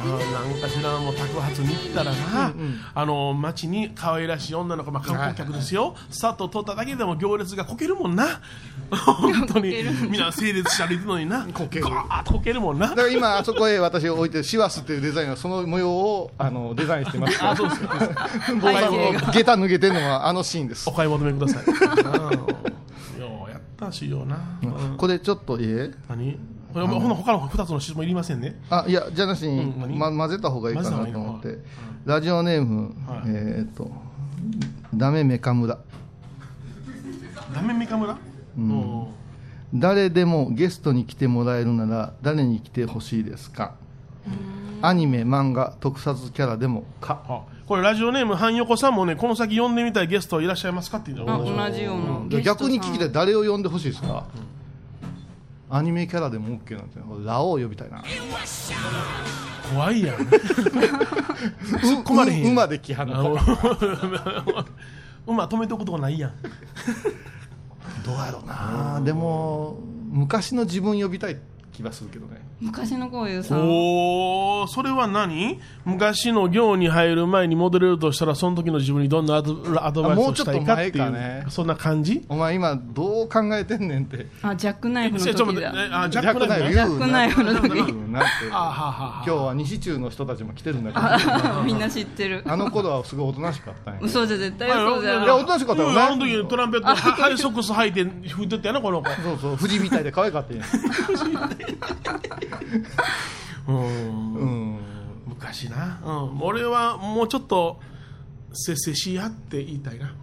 [0.07, 2.53] なんかしらもう宅発に行ったらな、
[2.95, 8.41] あの街に可愛らしい女の子、まあ、観光客ですよ、スタートを取っただけでも行列がこけるもんな、
[8.91, 9.75] 本当に、
[10.11, 11.85] みんな整列して歩いてるのにな、こける。
[11.85, 12.89] ガーッとこけるもんな。
[12.89, 12.97] だ。
[12.97, 17.39] から今あそこへ私置いてるシワスっていうデザインはその模様をあのデザインしてます。
[17.45, 18.29] あそうですか。
[18.55, 20.89] 僕下駄脱げてるのはあのシーンです。
[20.89, 21.09] お買い。
[21.09, 21.65] 求めください。
[21.65, 24.39] うんようやったしような。
[24.63, 24.97] うん。
[24.97, 26.39] これちょっといえ何？
[26.73, 28.61] ほなほな他の二つの質問いりませんね。
[28.71, 29.99] あいやじゃなしに、うん何？
[29.99, 31.59] ま、混ぜた方がいいかなと思って、
[32.05, 33.23] ラジオネーム、はい。
[33.27, 33.91] えっ、と
[34.95, 35.79] ダメメカムラ
[37.55, 38.17] ダメメカ村？
[38.59, 39.07] うん。
[39.75, 43.75] 誰でもゲストに来てもらえるなら誰に来てほしいですか？
[44.83, 47.23] アニメ漫画特撮キャラでもか。
[47.29, 52.43] あこれラジオネーム半横さんもねこの先呼んでみたいゲストいらっしゃいますかって言う同じようなじゃあゲストさん。
[52.43, 53.13] 逆に聞きたい。
[53.13, 54.27] 誰を呼んでほしいですか、
[55.75, 58.05] アニメキャラでも OK なんてラオウ呼びたいな。
[59.73, 60.17] 怖いやん。
[60.17, 63.35] 突っ込まれへんう馬で来はんの。
[63.35, 64.67] か
[65.27, 66.35] 馬止めておくとこないやん。
[68.05, 69.01] どうやろうな。
[69.03, 69.79] でも
[70.11, 71.39] 昔の自分呼びたい
[71.73, 72.41] 気がするけどね。
[72.61, 73.61] 昔のこういうさん。
[73.69, 75.59] おおそれは何？
[75.85, 81.03] 昔の行に入る前に戻れるとしたらその時の自分にどんなアドアドバイスをしたいかっていう。
[81.03, 81.47] あもうちょっと前かね。
[81.49, 82.25] そんな感じ？
[82.29, 84.27] お前今どう考えてんねんって。
[84.43, 87.43] あジャックナイフのちょっと時だあジャックナイフジャックナイフ？
[87.43, 87.79] の時。
[87.79, 91.05] 今日は西中の人たちも来てるんだけど。
[91.05, 92.43] あみんな知ってる。
[92.47, 95.95] あの頃はすごいおとなしかったんや嘘じゃ絶対嘘じゃいやおとなしかったよね。
[95.95, 99.09] うんあの時トランペットは ハイソックス履いて吹いてったよなこの子。
[99.23, 100.65] そうそう富士みたいで可愛かったんや
[103.69, 104.35] うん。
[104.35, 104.79] うん。
[105.27, 107.81] 昔な、うん、俺はもうちょっと
[108.53, 110.15] せっせしやって言いたいな。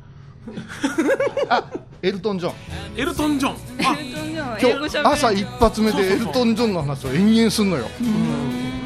[1.50, 1.70] あ
[2.02, 2.54] エルトン・ジョン
[2.96, 3.96] エルトン・ジョン今
[4.88, 7.88] 日朝一発目でエルトン・ジョンの話を延々すんのよ。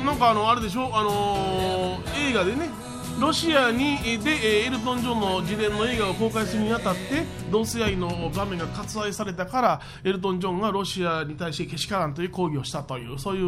[0.03, 0.89] なんかあのあれでしょ？
[0.93, 2.69] あのー映画でね
[3.19, 13.45] ロシアにでえーエルトン・ジョンの自伝の映画を公開するにあたって同性愛の場面が割愛されたからエルトン・ジョンがロシアに対してけしからんという抗議をしたというそういう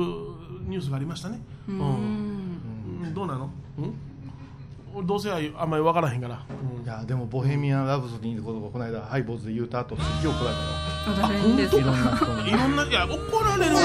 [0.69, 1.39] ニュースがありましたね。
[1.67, 1.79] うん。
[1.79, 3.13] うん。
[3.13, 3.49] どうなの？
[3.79, 5.05] うん？
[5.05, 6.45] 同性愛あんまり分からへんから、
[6.77, 6.83] うん。
[6.83, 11.27] いやでも「ボヘミアン・ラブソディ」のことがこの間ハイボーズで言うた後すっげえ怒られたよ。
[11.27, 13.75] 誰にですいろんな人にいろんないや怒られる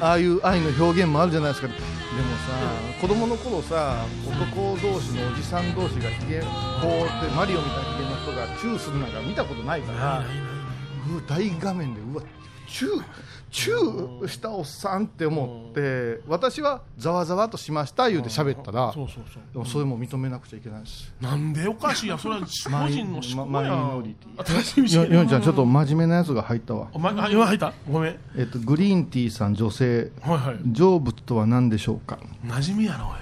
[0.00, 1.68] ああいう愛の表現もあるじゃないですか
[2.16, 10.24] でもさ子供の頃さ男同士のおじさん同士がひげこうってマリオみたいなひげの人がチューするなんか見たことないから
[11.10, 12.22] うわ大画面でうわ
[12.68, 13.04] チュー
[13.56, 19.42] チューしたおっさんって思って私はざわざわとしました言うて喋ったらそうそうそう。
[19.52, 22.46] でもそれも認めなくちゃいけないですなんでおかしいやんそれは 個
[22.88, 24.62] 人の思考マイやノリティ。
[24.62, 26.88] 新しいよよんちゃんちょっと真面目なやつが入ったわ。
[26.92, 27.72] お前あ今入った？
[27.88, 28.16] ごめん。
[28.36, 30.10] えっとグリーンティーさん女性。
[30.22, 30.56] はいはい。
[30.76, 32.18] 成仏とは何でしょうか？
[32.44, 33.14] 馴染みやなおい。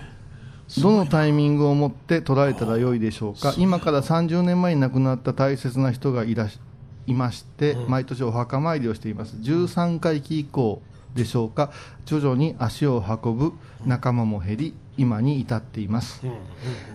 [0.80, 3.52] どのタイミングをもって捉えたらよいでしょうか？
[3.58, 6.58] 今から30年前に亡くなった大切な人がいらし
[7.06, 9.36] いまして、毎年お墓参りをしています。
[9.36, 10.82] 13回忌以降
[11.14, 11.72] でしょうか。
[12.06, 13.52] 徐々に足を運ぶ
[13.86, 16.20] 仲間も減り今に至っています、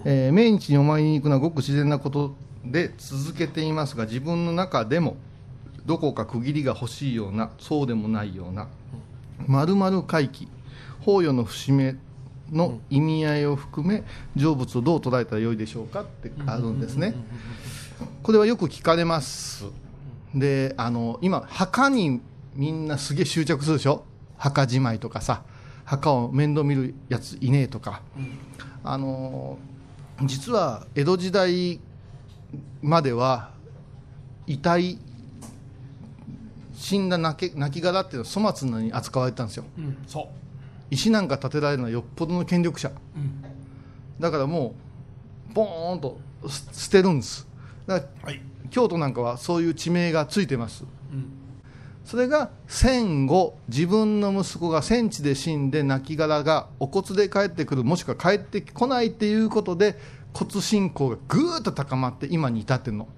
[0.05, 5.17] えー命日にお参りに行くのはごく自然なことで続けていますが自分の中でも
[5.85, 8.67] どこか区切りが欲しいようなそうでもないような
[9.47, 10.47] 丸々回帰
[11.01, 11.95] 法要の節目
[12.51, 14.03] の意味合いを含め
[14.35, 17.13] 成仏をどう捉えたらよいでしょうかってあるんですね。
[18.23, 19.65] これはよく聞かれます
[20.35, 22.21] であの今墓に
[22.55, 24.03] みんなすげえ執着するでしょ？
[24.37, 25.43] 墓じまいとかさ
[25.85, 28.01] 墓を面倒見るやついねえとか、
[28.83, 29.57] あの
[30.23, 31.79] 実は江戸時代
[32.81, 33.51] までは
[34.45, 34.99] 遺体
[36.73, 39.65] 死んだ亡き亡骸っていうのは粗末なに扱われてたんですよ。
[39.77, 40.27] うんそう。
[40.89, 42.89] 石なんか建てられるのはよっぽどの権力者。
[42.89, 43.43] うん。
[44.19, 44.75] だからも
[45.49, 47.47] うボーンとす捨てるんです。
[47.85, 50.85] だからはい京都なんかはそういう地名がついてます。
[51.11, 51.47] うん
[52.07, 59.99] それが戦後自分の息子が戦地で死んで亡骸がお骨で帰ってくるもしくは帰ってこないっていうことで
[60.33, 63.09] 骨信仰がぐーっと高まって今に至ってるの。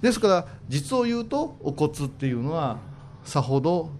[0.00, 2.78] ですから実を言うとお骨っていうのは
[3.24, 3.90] さほど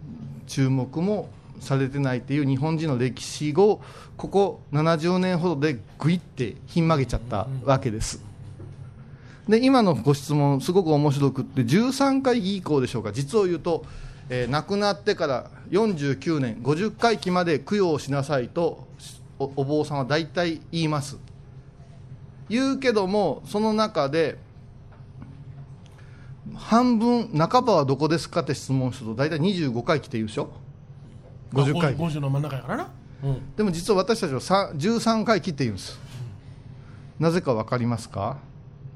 [0.46, 1.28] 注目も
[1.60, 3.82] されてないっていう日本人の歴史を
[4.16, 8.33] ここ70年ほどでグイってひん曲げちゃったわけです。
[9.48, 13.12] で今のご質問すごく面白くって13回忌以降でしょうか。
[13.12, 13.84] 実を言うと、
[14.30, 18.86] えー亡くなってから49年50回忌まで供養しなさいと
[19.38, 21.18] おお坊さんは大体言います。
[22.48, 24.38] 言うけどもその中で
[26.54, 30.50] 半分半ばはどこですかって質問すると大体25回忌って言うでしょ。
[31.52, 31.94] 50回。
[31.94, 32.88] 忌50の真ん中やからな。
[33.24, 33.54] うん。
[33.56, 35.98] でも実は私たちはさ13回忌って言うんです。
[37.18, 38.38] なぜか分かりますか？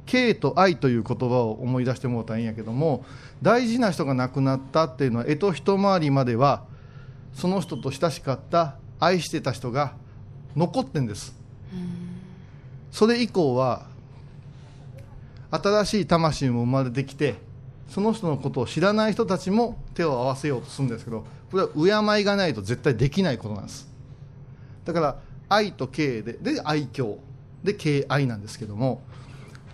[0.09, 3.05] 敬と愛という言葉を思い出してもらったらいいんやけども
[3.43, 6.65] 大事な人が亡くなったっていうのは干支一回りまでは
[7.35, 9.93] その人と親しかった愛してた人が
[10.57, 11.37] 残ってんです。
[12.91, 13.87] それ以降は
[15.51, 17.35] 新しい魂も生まれてきて
[17.91, 23.87] その人のことを知らない人たちも手を合わせようとするんですけどこれは敬いがないと絶対できないことなんです。
[24.87, 25.17] だから
[25.51, 27.19] 愛と敬でで愛嬌。
[27.63, 29.03] で敬愛なんですけども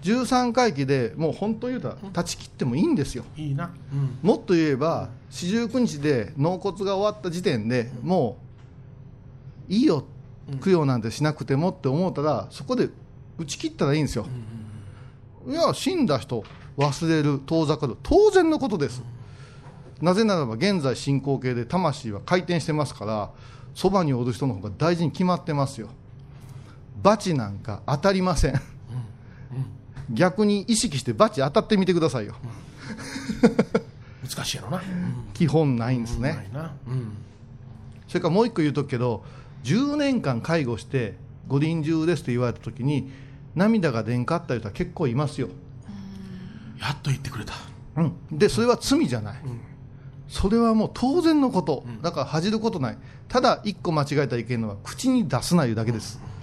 [0.05, 3.25] 13回忌でもう本当言うたら断ち切ってもいいんですよ。
[3.37, 3.73] いいな。
[3.93, 4.19] うん。
[4.23, 8.37] もっと言えば四十九日で納骨が終わった時点でも
[9.69, 10.05] ういいよ
[10.63, 12.91] 供養なんてしなくてもって思ったらそこで
[13.39, 14.27] 打ち切ったらいいんですよ、
[15.49, 16.45] いや死んだ人
[16.77, 17.97] 忘れる遠ざかる。
[18.03, 19.03] 当然のことです。
[20.03, 23.31] なぜならば現在進行形で魂は回転してますから
[23.75, 25.89] そばにおる人の方が大事に決まってますよ。
[27.03, 28.61] 罰なんか当たりません
[30.11, 32.35] 逆に意識して罰当たってみてくださいよ。
[34.23, 34.79] 難しいやろな。
[34.79, 34.85] うん
[35.35, 36.51] 基本ないんですね、
[36.87, 37.17] うん
[38.07, 39.25] それからもう一個言うとくけど
[39.65, 41.15] 10年間介護して
[41.49, 43.11] 五輪中ですと言われた時に
[43.57, 45.49] 涙が出んかった人は結構いますよ、
[46.81, 47.55] やっと言ってくれた。
[47.97, 49.37] うん、でそれは罪じゃない、
[50.29, 52.99] それはもう当然のこと、だから恥じることない。
[53.29, 56.34] ただ一個間違えたらいけんのは口に出すないうだけです、うん、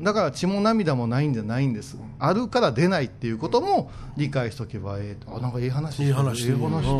[0.00, 1.96] だから血も涙もないんじゃないんです。
[2.18, 5.36] あるから出ないっていうことも理解しとけばええと。
[5.36, 6.08] あなんかええ話してる。
[6.08, 6.58] いい話してる。
[6.58, 6.90] ええ話して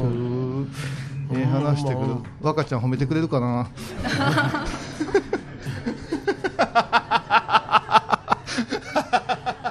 [1.30, 1.32] る。
[1.32, 2.06] ええ話してくる。
[2.40, 3.68] 若ちゃん褒めてくれるかな？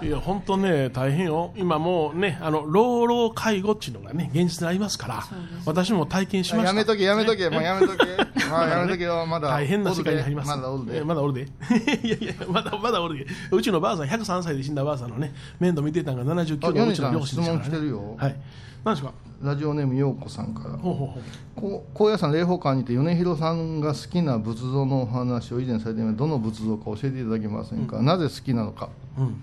[0.03, 1.53] いや本当ね大変よ。
[1.55, 5.23] 今もうねあの老老介護っていうのがね現実にありますから
[5.65, 6.67] 私も体験しました。
[6.67, 8.05] やめとけやめとけもうやめとけ。
[8.49, 9.25] ま あやめとけよ。
[9.25, 10.49] まだ大変な世界に入ります。
[10.49, 10.99] まだおるで。
[10.99, 11.41] えまだおるで。
[12.03, 13.25] いやいやまだまだおるで。
[13.51, 18.15] うちのばあさん103歳で死んだばあさんのね面倒見てたんが79あのうちの両親質ですから、ね、問来てるよ。
[18.17, 18.35] はい。
[18.83, 19.13] 何ですか？
[19.41, 20.77] ラジオネームようこさんから。
[20.77, 28.89] 高野山霊宝館にて米広さんが好きな仏像のお話を以前されていどの仏像か教えていただけませんか、なぜ好きなのか。
[29.17, 29.35] うん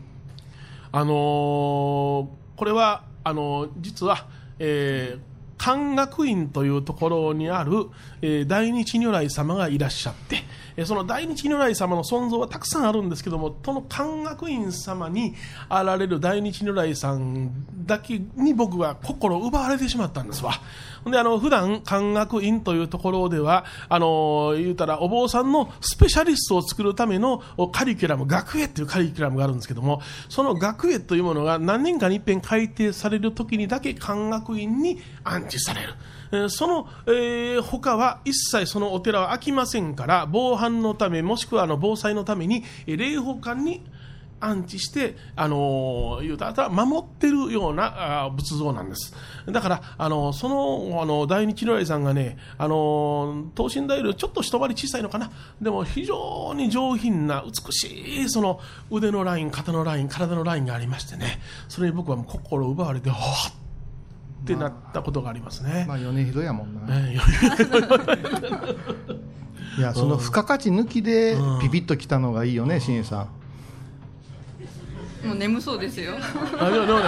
[0.93, 2.27] あのー
[2.57, 4.27] これはあのー実は、
[4.59, 5.31] えー
[5.63, 7.91] 漢学院というところにある、
[8.23, 10.37] えー大日如来様がいらっしゃって、
[10.87, 15.35] その大日如来様の存在はたくさんあるんですけども、その漢学院様に
[15.69, 17.51] あられる大日如来さん
[17.87, 20.53] だけに僕は心を奪われてしまったんですわ。
[21.09, 35.95] んで、あの、普段、漢学院というところでは、あの、言うたら、お坊さんのスペシャリストを作るためのカリキュラム、学園っていうカリキュラムがあるんですけども、その学園というものが何年かに一遍改定されるときにだけ漢学院に安置される。
[36.49, 43.83] その、えー他は一切そのお寺は空きませんから、防犯のため、もしくはあの防災のために、霊宝館に
[44.41, 49.15] 安置して、あのー言うたら、守ってるようなあ仏像なんです。
[49.47, 55.31] だから、あのーその、あの、大日如来さんがね、あの等身大よりちょっと一回り小さいのかな。
[55.61, 58.61] でも、非常に上品な、美しい、その、
[58.91, 63.53] 腕のライン、肩のライン、体のラインがありましてね、それに僕はもう心を奪われて、はっ
[64.43, 65.85] ってなったことがありますね。
[65.87, 67.21] まあ米広やもんな、えー
[69.79, 69.83] い。
[69.83, 73.29] やその付加価値抜きでピピッときたのがいいよね新栄さ
[75.25, 75.27] ん。
[75.27, 76.15] もう眠そうですよ。
[76.59, 77.01] あでもでも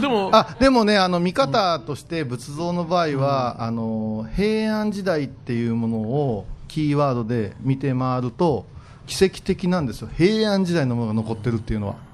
[0.00, 0.30] でも。
[0.32, 8.64] あでもねあの見方として仏像の場合は、うん、あの平安時代っていうものをキーワードで見て回ると
[9.06, 10.08] 奇跡的なんですよ。
[10.16, 12.05] 平安時代のものが残ってるっていうのは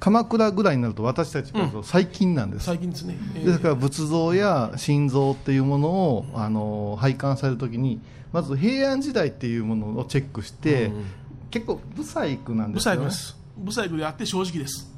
[0.00, 8.00] 鎌倉ぐらいになると私たちからと最近なんです、最近ですね、えー、ですから仏像や神像っていうものをあの拝観されるときに
[8.32, 11.04] まず平安時代っていうものをチェックして、うん、
[11.50, 13.10] 結構ブサイクなんですよ、ね、
[13.58, 14.90] ブサイクであって正直です。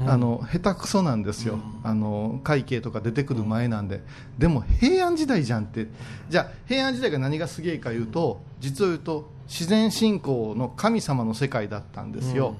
[0.00, 4.02] あの下手くそなんですよ、うん、あの会計とか出てくる前なんで、
[4.38, 5.86] でも平安時代じゃんって、
[6.28, 12.56] じゃあ、平安時代が何がすげえかいうと、実を言うと、自然信仰の神様の世界だったんですよ、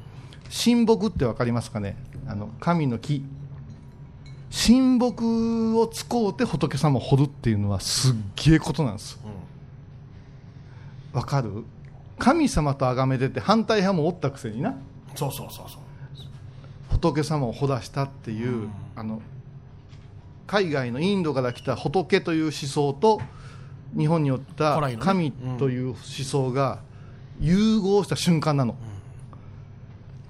[0.50, 3.24] 神木って分かりますかね、あの神の木、
[4.50, 9.18] 神木を使うて仏様を掘るっていうのはすっげえことなんです。
[11.12, 11.64] わ、かる？
[12.18, 14.74] 神様と崇めてて反対派もおったくせにな。
[15.14, 15.80] そうそうそうそう。
[16.88, 19.20] 仏様をほだしたっていう、うん、あの
[20.46, 23.20] 海外のインドから来た仏という思想と
[23.96, 26.80] 日本によった神という思想が
[27.40, 28.76] 融合した瞬間なの、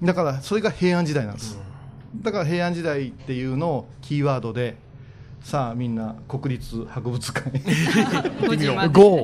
[0.01, 1.57] だからそれが平安時代なんです、
[2.21, 4.77] だから平安時代っていうのをキーワードで
[5.41, 7.61] さあみんな国立博物館へ。
[7.61, 9.23] 行ってみよう GO!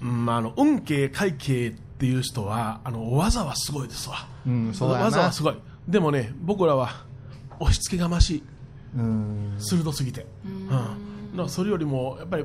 [0.00, 5.58] うん、あの運慶会計っていう人はあの技はすごいですわ、うん、そう技はすごい。
[5.88, 7.04] でもね僕らは
[7.58, 8.42] 押し付けがましい。
[9.58, 10.26] 鋭すぎて、
[11.34, 12.44] うん、それよりもやっぱり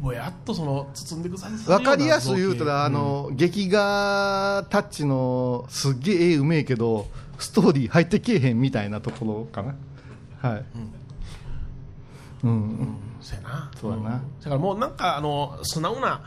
[0.00, 7.06] ぼやっとその包んでくさ分かりやすく言うたら、あの、うん、劇画タッチのすっげえ絵うめえけど
[7.38, 9.74] ストーリー入ってけえへんみたいなところかな。
[10.40, 10.64] はい。
[12.42, 13.70] うん、うん、うん、そうやな。
[13.78, 16.22] そうやな、だからもうなんかあの素直な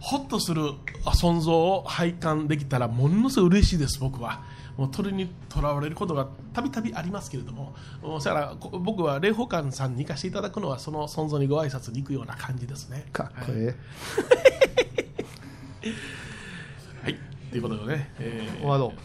[0.00, 0.72] ほっとする
[1.04, 4.42] 存像を拝観できたらものすごい嬉しいです、僕は。
[4.76, 13.06] もう鳥にとらわれることがたびたびありますけれども、だから僕は霊宝館さんに行かせていただくのは、その存像にご挨拶に行くような感じですね。
[13.12, 13.66] かっこいい。
[13.66, 13.76] はい、
[17.04, 17.18] はい、
[17.50, 18.92] ということでね、えー、終わろ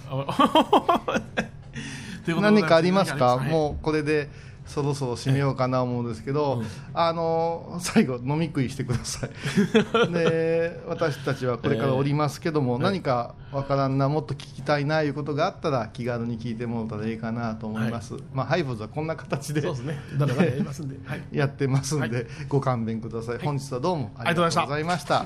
[2.37, 2.41] う。
[2.41, 4.29] 何かありますか、はい、もうこれで。
[4.69, 9.29] そろそろ締めようかな思うんですけど、うん、あの最後飲み食いしてください。
[10.13, 19.99] で私たちはこれからおりますけども、えー、何かわからんなもっと聞きたいないうことがあったら気軽に聞いてもらったらいいかなと思います、はい、まあハイボーズはこんな形でそうですね。
[20.17, 25.25] 誰かやりますんで、はい、 やってますんで、はい、ご勘弁ください、本日はどうもありがとうございました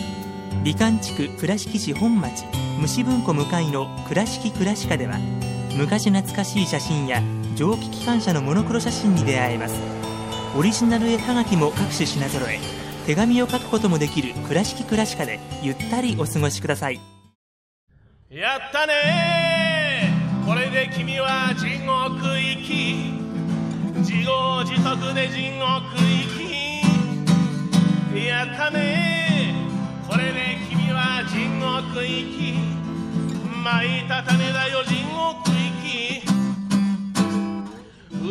[0.63, 2.45] 美観地区倉敷市本町
[2.79, 5.17] 虫文庫向かいの「倉敷倉歯科」では
[5.75, 7.23] 昔懐かしい写真や
[7.55, 9.73] 蒸気機関車のモノクロ写真に出会えます。
[10.55, 12.59] オリジナル絵はがきも各種品揃え
[13.07, 16.99] 手紙を書くこともできる「倉敷倉歯科」でゆったりお過ごしください。
[18.29, 20.13] やったね！
[20.45, 23.19] これで君は地獄行き。
[23.97, 25.65] 自業自得で地獄
[25.97, 26.19] 行
[28.13, 28.27] き。
[28.27, 29.55] やったね！
[30.07, 30.50] これで
[30.91, 32.53] は地獄行き
[33.63, 36.21] まいた種だよ地獄行き。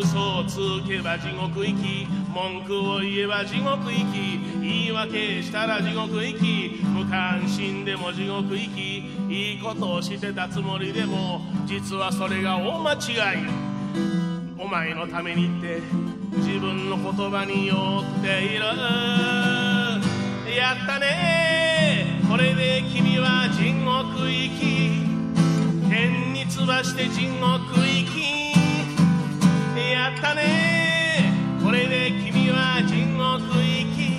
[0.03, 0.57] 嘘をつ
[0.89, 8.99] けば地獄行き文句を言えば地獄行き言い訳したら地獄行き無関心でも地獄行き
[9.29, 13.49] いいことをしてたつもりでも実はそれが大間違い。
[14.59, 15.81] お前のためにって
[16.37, 18.65] 自分の言葉に酔っている。
[20.57, 24.63] やったねこれで君は地獄行き。
[25.91, 28.53] 天につばして地獄行き。
[29.91, 31.35] やったね。
[31.61, 34.15] これで君は地獄行き。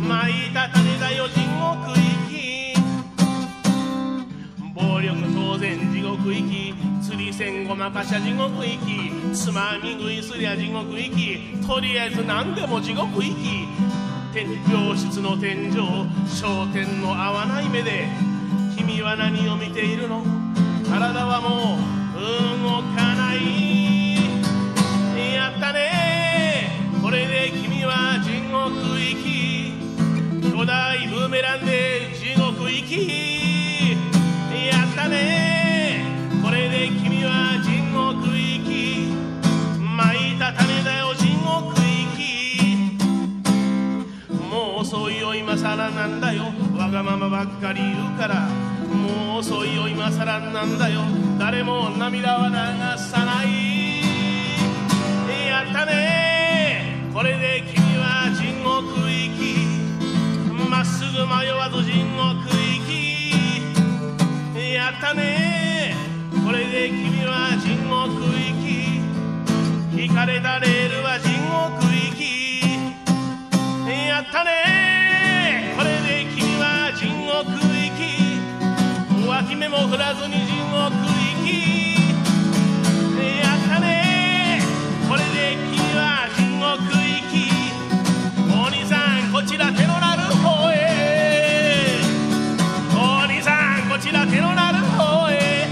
[0.00, 2.00] まいた種だよ地獄行
[2.30, 2.72] き。
[4.74, 6.74] 暴力当然地獄行き。
[7.02, 9.36] 釣り線ごまかしゃ地獄行き。
[9.36, 11.66] つまみ食いすりゃ地獄行き。
[11.66, 14.09] とりあえず何でも地獄行き。
[14.32, 15.76] 病室の天井
[16.26, 18.06] 焦点の合わない目で
[18.76, 20.22] 君は何を見ているの？
[20.88, 21.78] 体はも
[22.16, 22.20] う
[22.62, 24.14] 動かない。
[25.34, 26.70] やったね。
[27.02, 29.72] これで君は地獄行き。
[30.56, 33.29] 巨大ブーメランで地獄行き。
[45.60, 46.44] 遅いよ今さらなんだよ。
[46.78, 48.48] わがままばっかり言うから。
[48.94, 51.02] もう遅いよ今さらなんだよ。
[51.38, 52.54] 誰も涙は流
[52.98, 54.00] さない。
[55.46, 57.10] やったね。
[57.12, 59.40] これで君は地獄行き。
[60.70, 64.72] まっすぐ迷わず地獄行き。
[64.72, 65.94] やったね。
[66.42, 68.54] これで君は地獄行
[69.94, 70.02] き。
[70.04, 72.64] 引かれたレールは地獄行き。
[74.08, 74.69] やったね。
[79.50, 81.48] き脇目も振らずに地獄行き。
[83.42, 84.62] やったね。
[85.08, 86.62] これで君は地獄
[86.94, 87.34] 行き。
[88.48, 91.98] お兄さんこちら手のなる方へ。
[92.94, 95.66] お兄さんこちら手のなる方へ。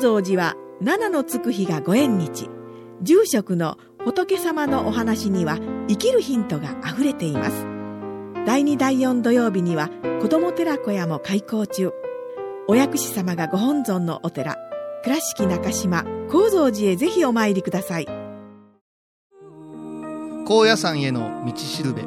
[0.00, 2.48] 高蔵寺は七のつく日がご縁日。
[3.02, 7.66] 住職の仏様のお話には生きるヒントがあふれています。
[8.46, 9.90] 第2第4土曜日には
[10.22, 11.92] 子ども寺小屋も開校中。
[12.66, 14.56] お薬師様がご本尊のお寺。
[15.04, 18.06] 倉敷中島・高蔵寺へぜひお参りください。
[20.46, 22.04] 高野山への道しるべ。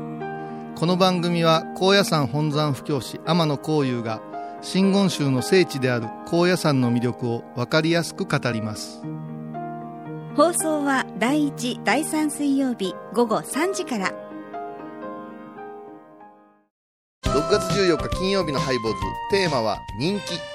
[0.76, 4.20] この番組は高野山本山布教師天野幸雄が
[4.64, 9.02] 真言宗の聖地である高野山の魅力を分かりやすく語ります
[10.36, 14.14] 放送は第1第3水曜日午後3時から
[17.26, 19.00] 6月14日金曜日のハイボーズ
[19.32, 20.54] テーマは人気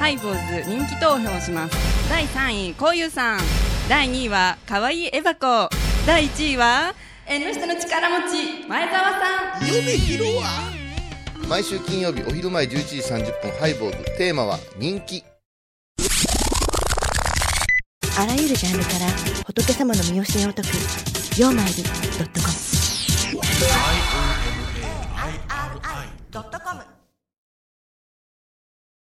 [0.00, 2.08] ハイボーズ人気投票します。
[2.08, 3.40] 第3位、こうゆうさん。
[3.86, 5.68] 第2位は、かわいいエバコ。
[6.06, 6.94] 第1位は、
[7.26, 9.66] 縁の下の力持ち、前澤さん。
[9.66, 10.79] 夢広わ
[11.50, 13.96] 毎週金曜日お昼前11時30分ハイボーズ。
[14.16, 15.24] テーマは人気。
[18.16, 19.08] あらゆるジャンルから
[19.44, 20.68] 仏様の身教えを解く
[21.40, 22.52] 「曜マイルドットコム」
[26.30, 26.89] ドットコム